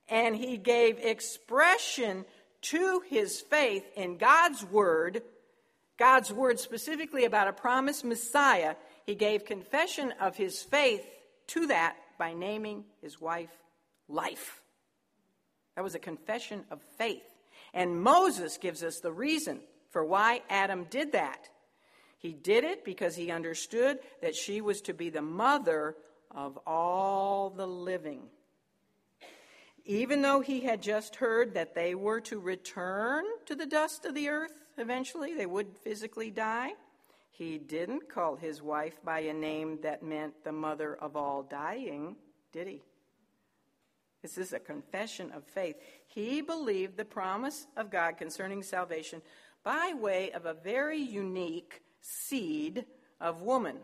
[0.09, 2.25] And he gave expression
[2.63, 5.23] to his faith in God's word,
[5.99, 8.77] God's word specifically about a promised Messiah.
[9.05, 11.07] He gave confession of his faith
[11.49, 13.51] to that by naming his wife
[14.09, 14.63] Life.
[15.75, 17.25] That was a confession of faith.
[17.75, 21.49] And Moses gives us the reason for why Adam did that.
[22.19, 25.97] He did it because he understood that she was to be the mother
[26.31, 28.23] of all the living.
[29.85, 34.15] Even though he had just heard that they were to return to the dust of
[34.15, 36.73] the earth eventually, they would physically die,
[37.37, 42.17] he didn't call his wife by a name that meant the mother of all dying,
[42.51, 42.83] did he?
[44.23, 45.77] This is a confession of faith.
[46.07, 49.21] He believed the promise of God concerning salvation
[49.63, 52.87] by way of a very unique seed
[53.21, 53.77] of woman.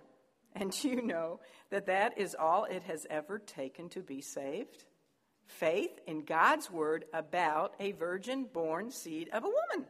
[0.55, 4.87] And you know that that is all it has ever taken to be saved?
[5.45, 9.87] Faith in God's word about a virgin born seed of a woman.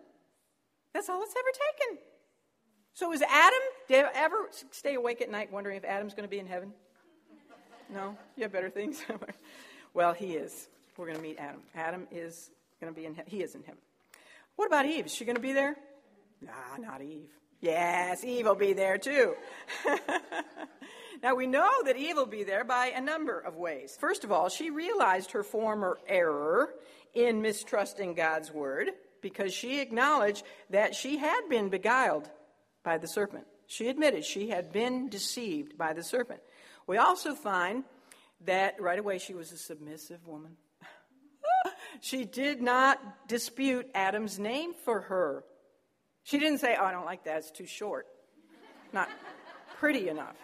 [0.93, 2.05] That's all it's ever taken.
[2.95, 4.37] So is Adam, did ever
[4.71, 6.73] stay awake at night wondering if Adam's going to be in heaven?
[7.93, 8.17] No?
[8.37, 9.03] You have better things?
[9.95, 10.69] well, he is.
[10.97, 11.63] We're going to meet Adam.
[11.75, 13.31] Adam is going to be in heaven.
[13.31, 13.81] He is in heaven.
[14.57, 15.07] What about Eve?
[15.07, 15.77] Is she going to be there?
[16.43, 17.31] Nah, not Eve.
[17.61, 19.35] Yes, Eve will be there too.
[21.23, 23.97] now we know that Eve will be there by a number of ways.
[23.99, 26.75] First of all, she realized her former error
[27.15, 28.91] in mistrusting God's word
[29.23, 32.29] because she acknowledged that she had been beguiled
[32.83, 33.47] by the serpent.
[33.67, 36.41] She admitted she had been deceived by the serpent.
[36.87, 37.85] We also find
[38.45, 40.57] that right away she was a submissive woman.
[42.01, 45.45] she did not dispute Adam's name for her.
[46.25, 48.07] She didn't say, Oh, I don't like that, it's too short.
[48.93, 49.09] Not
[49.79, 50.37] pretty enough.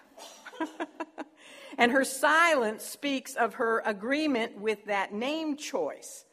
[1.79, 6.25] and her silence speaks of her agreement with that name choice.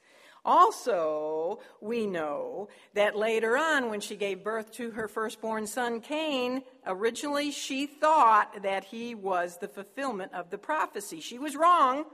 [0.45, 6.61] Also, we know that later on, when she gave birth to her firstborn son Cain,
[6.85, 11.19] originally she thought that he was the fulfillment of the prophecy.
[11.19, 12.05] She was wrong,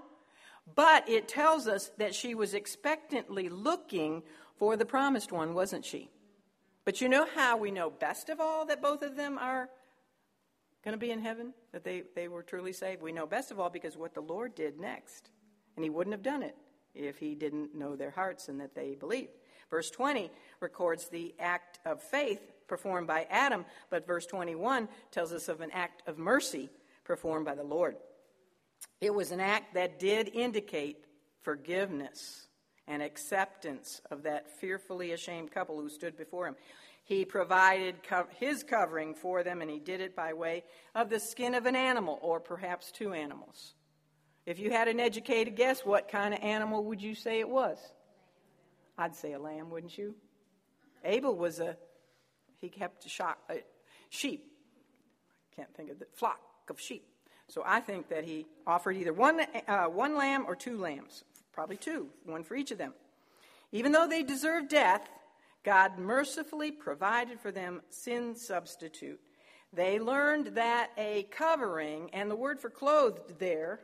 [0.76, 4.24] but it tells us that she was expectantly looking
[4.56, 6.10] for the promised one, wasn't she?
[6.86, 9.70] But you know how we know best of all that both of them are
[10.86, 11.54] going to be in heaven?
[11.74, 13.02] That they, they were truly saved?
[13.02, 15.30] We know best of all because what the Lord did next.
[15.76, 16.56] And He wouldn't have done it
[16.96, 19.32] if He didn't know their hearts and that they believed.
[19.70, 20.30] Verse 20
[20.60, 25.72] records the act of faith performed by Adam, but verse 21 tells us of an
[25.72, 26.70] act of mercy
[27.04, 27.96] performed by the Lord.
[29.00, 31.06] It was an act that did indicate
[31.42, 32.48] forgiveness
[32.88, 36.56] and acceptance of that fearfully ashamed couple who stood before him.
[37.04, 40.64] He provided co- his covering for them, and he did it by way
[40.94, 43.74] of the skin of an animal, or perhaps two animals.
[44.46, 47.78] If you had an educated guess, what kind of animal would you say it was?
[48.98, 50.16] I'd say a lamb, wouldn't you?
[51.04, 51.78] Abel was a,
[52.60, 53.64] he kept a, shock, a
[54.10, 54.46] sheep.
[55.52, 56.40] I can't think of the flock
[56.70, 57.06] of sheep.
[57.48, 61.78] So I think that he offered either one, uh, one lamb or two lambs, probably
[61.78, 62.94] two, one for each of them.
[63.72, 65.08] Even though they deserved death,
[65.64, 69.20] God mercifully provided for them sin substitute.
[69.74, 73.82] They learned that a covering, and the word for clothed there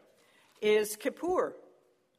[0.61, 1.55] is kippur,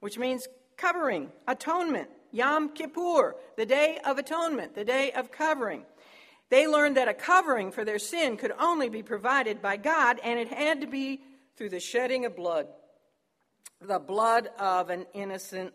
[0.01, 5.85] which means covering, atonement, Yom Kippur, the day of atonement, the day of covering.
[6.51, 10.39] They learned that a covering for their sin could only be provided by God, and
[10.39, 11.21] it had to be
[11.57, 12.67] through the shedding of blood,
[13.81, 15.73] the blood of an innocent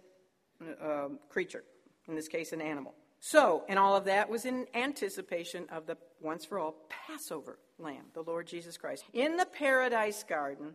[0.81, 1.63] uh, creature,
[2.07, 2.93] in this case, an animal.
[3.19, 8.05] So, and all of that was in anticipation of the once for all Passover lamb,
[8.13, 9.05] the Lord Jesus Christ.
[9.13, 10.73] In the paradise garden,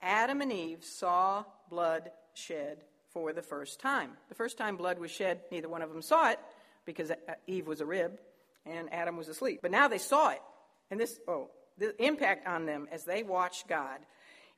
[0.00, 2.78] Adam and Eve saw blood shed
[3.10, 4.12] for the first time.
[4.28, 6.38] The first time blood was shed, neither one of them saw it
[6.84, 8.18] because uh, Eve was a rib
[8.64, 9.60] and Adam was asleep.
[9.62, 10.42] But now they saw it.
[10.90, 13.98] And this, oh, the impact on them as they watched God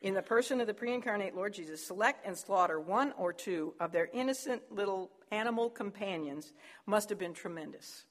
[0.00, 3.74] in the person of the pre incarnate Lord Jesus select and slaughter one or two
[3.80, 6.52] of their innocent little animal companions
[6.86, 8.04] must have been tremendous.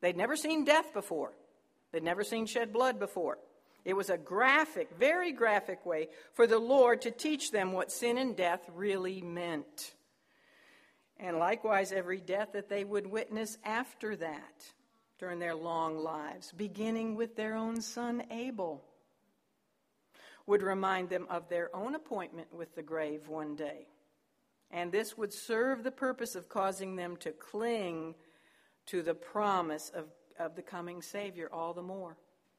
[0.00, 1.32] They'd never seen death before,
[1.92, 3.38] they'd never seen shed blood before.
[3.84, 8.16] It was a graphic, very graphic way for the Lord to teach them what sin
[8.18, 9.94] and death really meant.
[11.18, 14.64] And likewise, every death that they would witness after that
[15.18, 18.84] during their long lives, beginning with their own son Abel,
[20.46, 23.86] would remind them of their own appointment with the grave one day.
[24.70, 28.14] And this would serve the purpose of causing them to cling
[28.86, 30.06] to the promise of,
[30.38, 32.16] of the coming Savior all the more.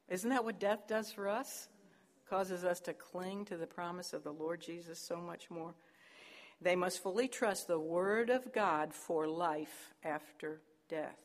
[0.08, 1.68] Isn't that what death does for us?
[2.28, 5.74] Causes us to cling to the promise of the Lord Jesus so much more.
[6.60, 11.18] They must fully trust the Word of God for life after death.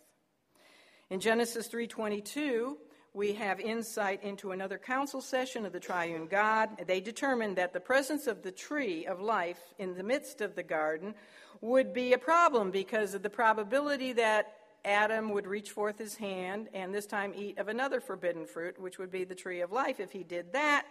[1.09, 2.77] In Genesis 3:22,
[3.13, 6.85] we have insight into another council session of the triune God.
[6.85, 10.63] They determined that the presence of the tree of life in the midst of the
[10.63, 11.15] garden
[11.61, 16.69] would be a problem because of the probability that Adam would reach forth his hand
[16.73, 19.99] and this time eat of another forbidden fruit, which would be the tree of life.
[19.99, 20.85] If he did that,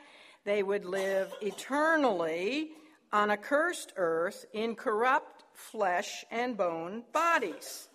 [0.45, 2.70] they would live eternally
[3.12, 7.89] on a cursed earth in corrupt flesh and bone bodies.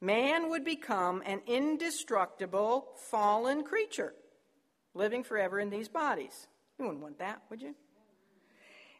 [0.00, 4.14] Man would become an indestructible fallen creature,
[4.94, 6.48] living forever in these bodies.
[6.78, 7.74] You wouldn't want that, would you?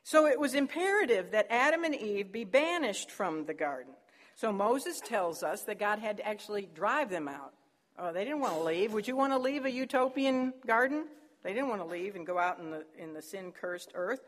[0.03, 3.95] So it was imperative that Adam and Eve be banished from the garden.
[4.37, 7.53] So Moses tells us that God had to actually drive them out.
[7.99, 8.93] Oh, they didn't want to leave.
[8.93, 11.07] Would you want to leave a utopian garden?
[11.45, 14.21] They didn't want to leave and go out in the, in the sin cursed earth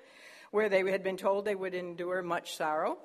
[0.51, 2.99] where they had been told they would endure much sorrow.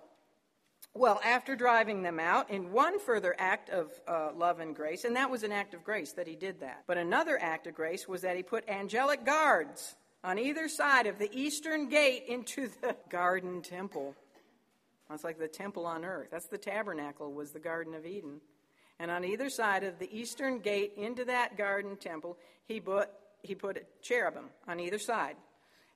[0.94, 5.16] Well, after driving them out, in one further act of uh, love and grace, and
[5.16, 6.84] that was an act of grace that he did that.
[6.86, 11.18] But another act of grace was that he put angelic guards on either side of
[11.18, 14.16] the eastern gate into the garden temple.
[15.14, 16.30] It's like the temple on earth.
[16.32, 18.42] That's the tabernacle, was the Garden of Eden.
[19.00, 22.38] And on either side of the eastern gate into that garden temple,
[22.68, 23.10] he put,
[23.42, 25.36] he put a cherubim on either side.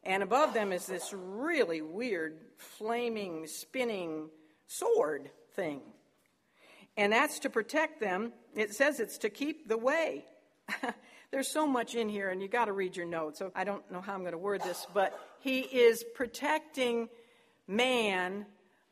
[0.03, 4.29] And above them is this really weird, flaming, spinning
[4.67, 5.81] sword thing.
[6.97, 8.33] And that's to protect them.
[8.55, 10.25] It says it's to keep the way.
[11.31, 13.39] There's so much in here, and you got to read your notes.
[13.39, 17.09] So I don't know how I'm going to word this, but he is protecting
[17.67, 18.45] man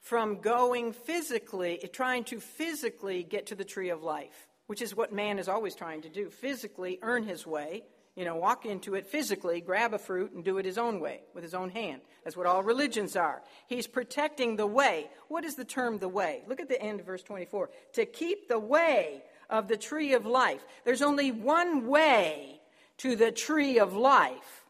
[0.04, 5.14] from going physically, trying to physically get to the tree of life, which is what
[5.14, 7.84] man is always trying to do physically earn his way,
[8.14, 11.22] you know, walk into it physically, grab a fruit, and do it his own way,
[11.34, 12.02] with his own hand.
[12.24, 13.42] That's what all religions are.
[13.68, 15.10] He's protecting the way.
[15.30, 16.44] What is the term the way?
[16.48, 17.70] Look at the end of verse 24.
[17.94, 20.64] To keep the way of the tree of life.
[20.84, 22.60] There's only one way
[22.98, 24.66] to the tree of life,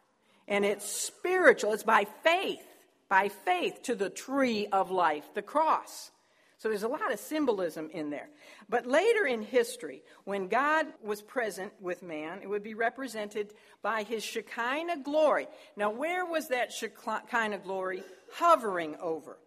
[0.47, 2.61] and it's spiritual, it's by faith
[3.09, 6.11] by faith to the tree of life, the cross.
[6.57, 8.29] So there's a lot of symbolism in there.
[8.69, 14.03] But later in history, when God was present with man, it would be represented by
[14.03, 15.47] his Shekinah glory.
[15.75, 18.01] Now, where was that Shekinah glory
[18.35, 19.37] hovering over?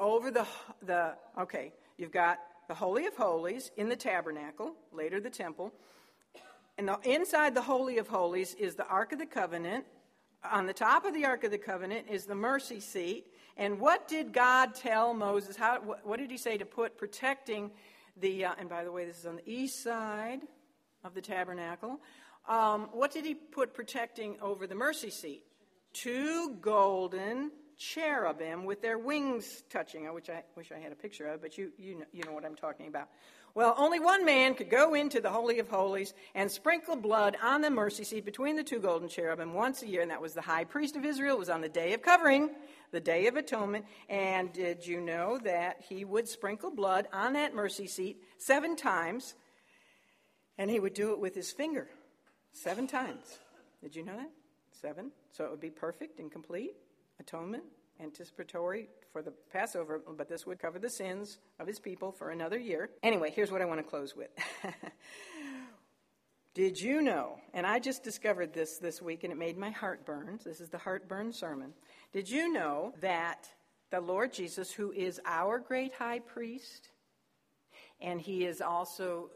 [0.00, 0.46] Over the,
[0.84, 5.72] the okay, you've got the Holy of Holies in the tabernacle, later the temple.
[6.76, 9.84] And the, inside the Holy of Holies is the Ark of the Covenant,
[10.50, 13.26] on the top of the Ark of the Covenant is the mercy seat.
[13.56, 15.56] And what did God tell Moses?
[15.56, 17.70] How, what did he say to put protecting
[18.16, 20.40] the, uh, and by the way, this is on the east side
[21.04, 22.00] of the tabernacle.
[22.48, 25.44] Um, what did he put protecting over the mercy seat?
[25.92, 31.42] Two golden cherubim with their wings touching, which I wish I had a picture of,
[31.42, 33.08] but you, you, know, you know what I'm talking about.
[33.54, 37.60] Well, only one man could go into the Holy of Holies and sprinkle blood on
[37.60, 40.40] the mercy seat between the two golden cherubim once a year, and that was the
[40.40, 41.36] high priest of Israel.
[41.36, 42.48] It was on the day of covering,
[42.92, 43.84] the day of atonement.
[44.08, 49.34] And did you know that he would sprinkle blood on that mercy seat seven times,
[50.56, 51.88] and he would do it with his finger
[52.52, 53.38] seven times?
[53.82, 54.30] Did you know that?
[54.80, 55.10] Seven.
[55.30, 56.72] So it would be perfect and complete
[57.20, 57.64] atonement,
[58.00, 62.58] anticipatory for the Passover, but this would cover the sins of his people for another
[62.58, 62.90] year.
[63.02, 64.30] Anyway, here's what I want to close with.
[66.54, 70.04] Did you know, and I just discovered this this week and it made my heart
[70.04, 70.38] burn.
[70.44, 71.72] This is the heartburn sermon.
[72.12, 73.48] Did you know that
[73.90, 76.90] the Lord Jesus, who is our great high priest,
[78.00, 79.30] and he is also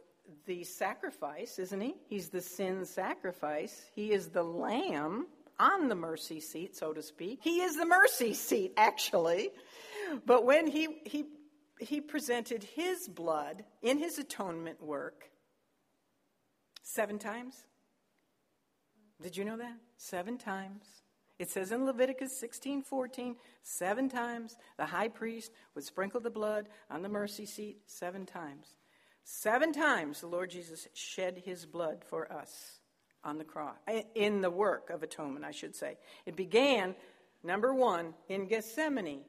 [0.46, 1.94] the sacrifice, isn't he?
[2.08, 3.86] He's the sin sacrifice.
[3.94, 5.26] He is the lamb
[5.58, 7.40] on the mercy seat, so to speak.
[7.42, 9.50] He is the mercy seat, actually.
[10.24, 11.26] But when he, he,
[11.80, 15.30] he presented his blood in his atonement work
[16.82, 17.54] seven times.
[19.20, 19.76] Did you know that?
[19.96, 20.84] Seven times.
[21.38, 26.68] It says in Leviticus 16 14, seven times the high priest would sprinkle the blood
[26.90, 28.68] on the mercy seat, seven times.
[29.24, 32.78] Seven times the Lord Jesus shed his blood for us
[33.26, 35.98] on the cross, eh, in the work of atonement, I should say.
[36.24, 36.94] It began,
[37.42, 39.24] number one, in Gethsemane.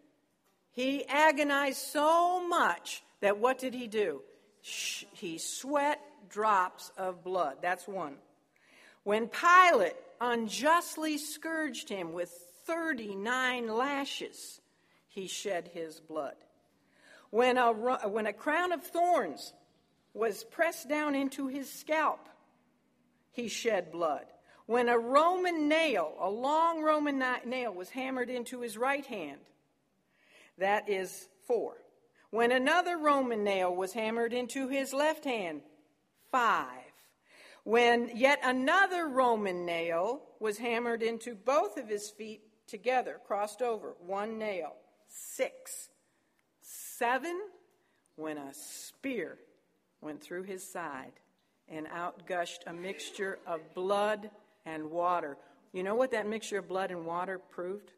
[0.71, 4.21] He agonized so much that what did he do?
[4.61, 7.57] He sweat drops of blood.
[7.61, 8.15] That's one.
[9.03, 12.29] When Pilate unjustly scourged him with
[12.65, 14.61] 39 lashes,
[15.07, 16.35] he shed his blood.
[17.31, 19.53] When a, when a crown of thorns
[20.13, 22.27] was pressed down into his scalp,
[23.37, 24.25] he shed blood.
[24.65, 29.39] When a Roman nail, a long Roman nail, was hammered into his right hand,
[30.57, 31.77] that is four.
[32.31, 35.61] When another Roman nail was hammered into his left hand,
[36.31, 36.67] five.
[37.63, 43.95] When yet another Roman nail was hammered into both of his feet together, crossed over,
[44.05, 44.73] one nail,
[45.07, 45.89] six.
[46.61, 47.39] Seven,
[48.15, 49.37] when a spear
[50.01, 51.13] went through his side,
[51.69, 54.29] and out gushed a mixture of blood
[54.65, 55.37] and water.
[55.73, 57.91] You know what that mixture of blood and water proved?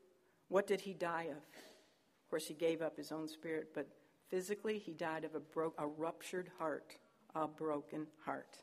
[0.47, 1.37] What did he die of?
[1.37, 3.87] Of course, he gave up his own spirit, but
[4.29, 6.95] physically, he died of a, bro- a ruptured heart,
[7.35, 8.57] a broken heart.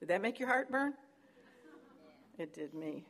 [0.00, 0.94] Did that make your heart burn?
[2.38, 3.04] It did me.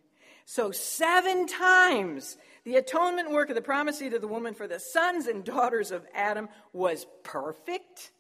[0.45, 4.81] So, seven times the atonement work of the promised seed of the woman for the
[4.81, 8.11] sons and daughters of Adam was perfect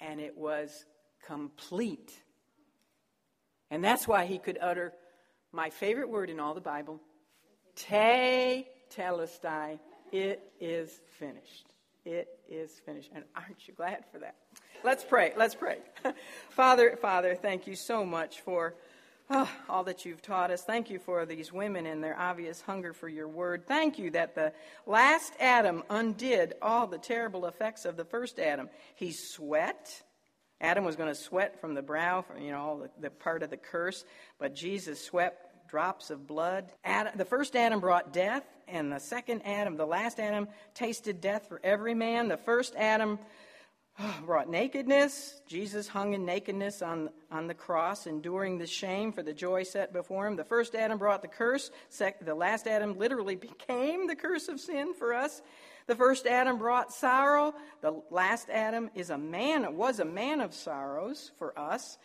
[0.00, 0.84] and it was
[1.26, 2.12] complete.
[3.70, 4.92] And that's why he could utter
[5.52, 7.00] my favorite word in all the Bible,
[7.76, 9.78] te telestai.
[10.12, 11.72] It is finished.
[12.04, 13.10] It is finished.
[13.14, 14.34] And aren't you glad for that?
[14.82, 15.32] Let's pray.
[15.36, 15.78] Let's pray.
[16.50, 18.74] Father, Father, thank you so much for
[19.30, 20.62] oh, all that you've taught us.
[20.62, 23.66] Thank you for these women and their obvious hunger for your word.
[23.66, 24.52] Thank you that the
[24.86, 28.68] last Adam undid all the terrible effects of the first Adam.
[28.94, 30.02] He sweat.
[30.60, 33.50] Adam was going to sweat from the brow, from, you know, the, the part of
[33.50, 34.04] the curse,
[34.38, 36.66] but Jesus sweat drops of blood.
[36.84, 41.46] Adam, the first Adam brought death, and the second Adam, the last Adam, tasted death
[41.48, 42.28] for every man.
[42.28, 43.18] The first Adam
[44.26, 45.40] brought nakedness.
[45.46, 49.92] Jesus hung in nakedness on, on the cross, enduring the shame for the joy set
[49.92, 50.36] before him.
[50.36, 51.70] The first Adam brought the curse.
[51.88, 55.40] Sec- the last Adam literally became the curse of sin for us.
[55.90, 57.52] The first Adam brought sorrow.
[57.80, 61.98] The last Adam is a man, was a man of sorrows for us.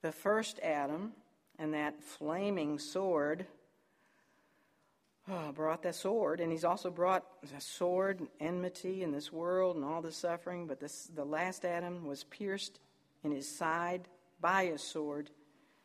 [0.00, 1.12] The first Adam
[1.58, 3.44] and that flaming sword
[5.30, 9.76] oh, brought the sword, and he's also brought the sword and enmity in this world
[9.76, 10.66] and all the suffering.
[10.66, 12.80] But this, the last Adam was pierced
[13.22, 14.08] in his side
[14.40, 15.28] by a sword,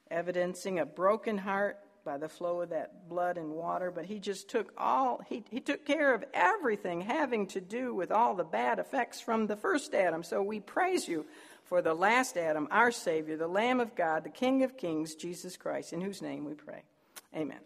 [0.10, 4.50] evidencing a broken heart by the flow of that blood and water, but he just
[4.50, 8.80] took all, he, he took care of everything having to do with all the bad
[8.80, 10.24] effects from the first Adam.
[10.24, 11.26] So we praise you
[11.64, 15.56] for the last Adam, our Savior, the Lamb of God, the King of Kings, Jesus
[15.56, 16.84] Christ, in whose name we pray.
[17.34, 17.62] Amen.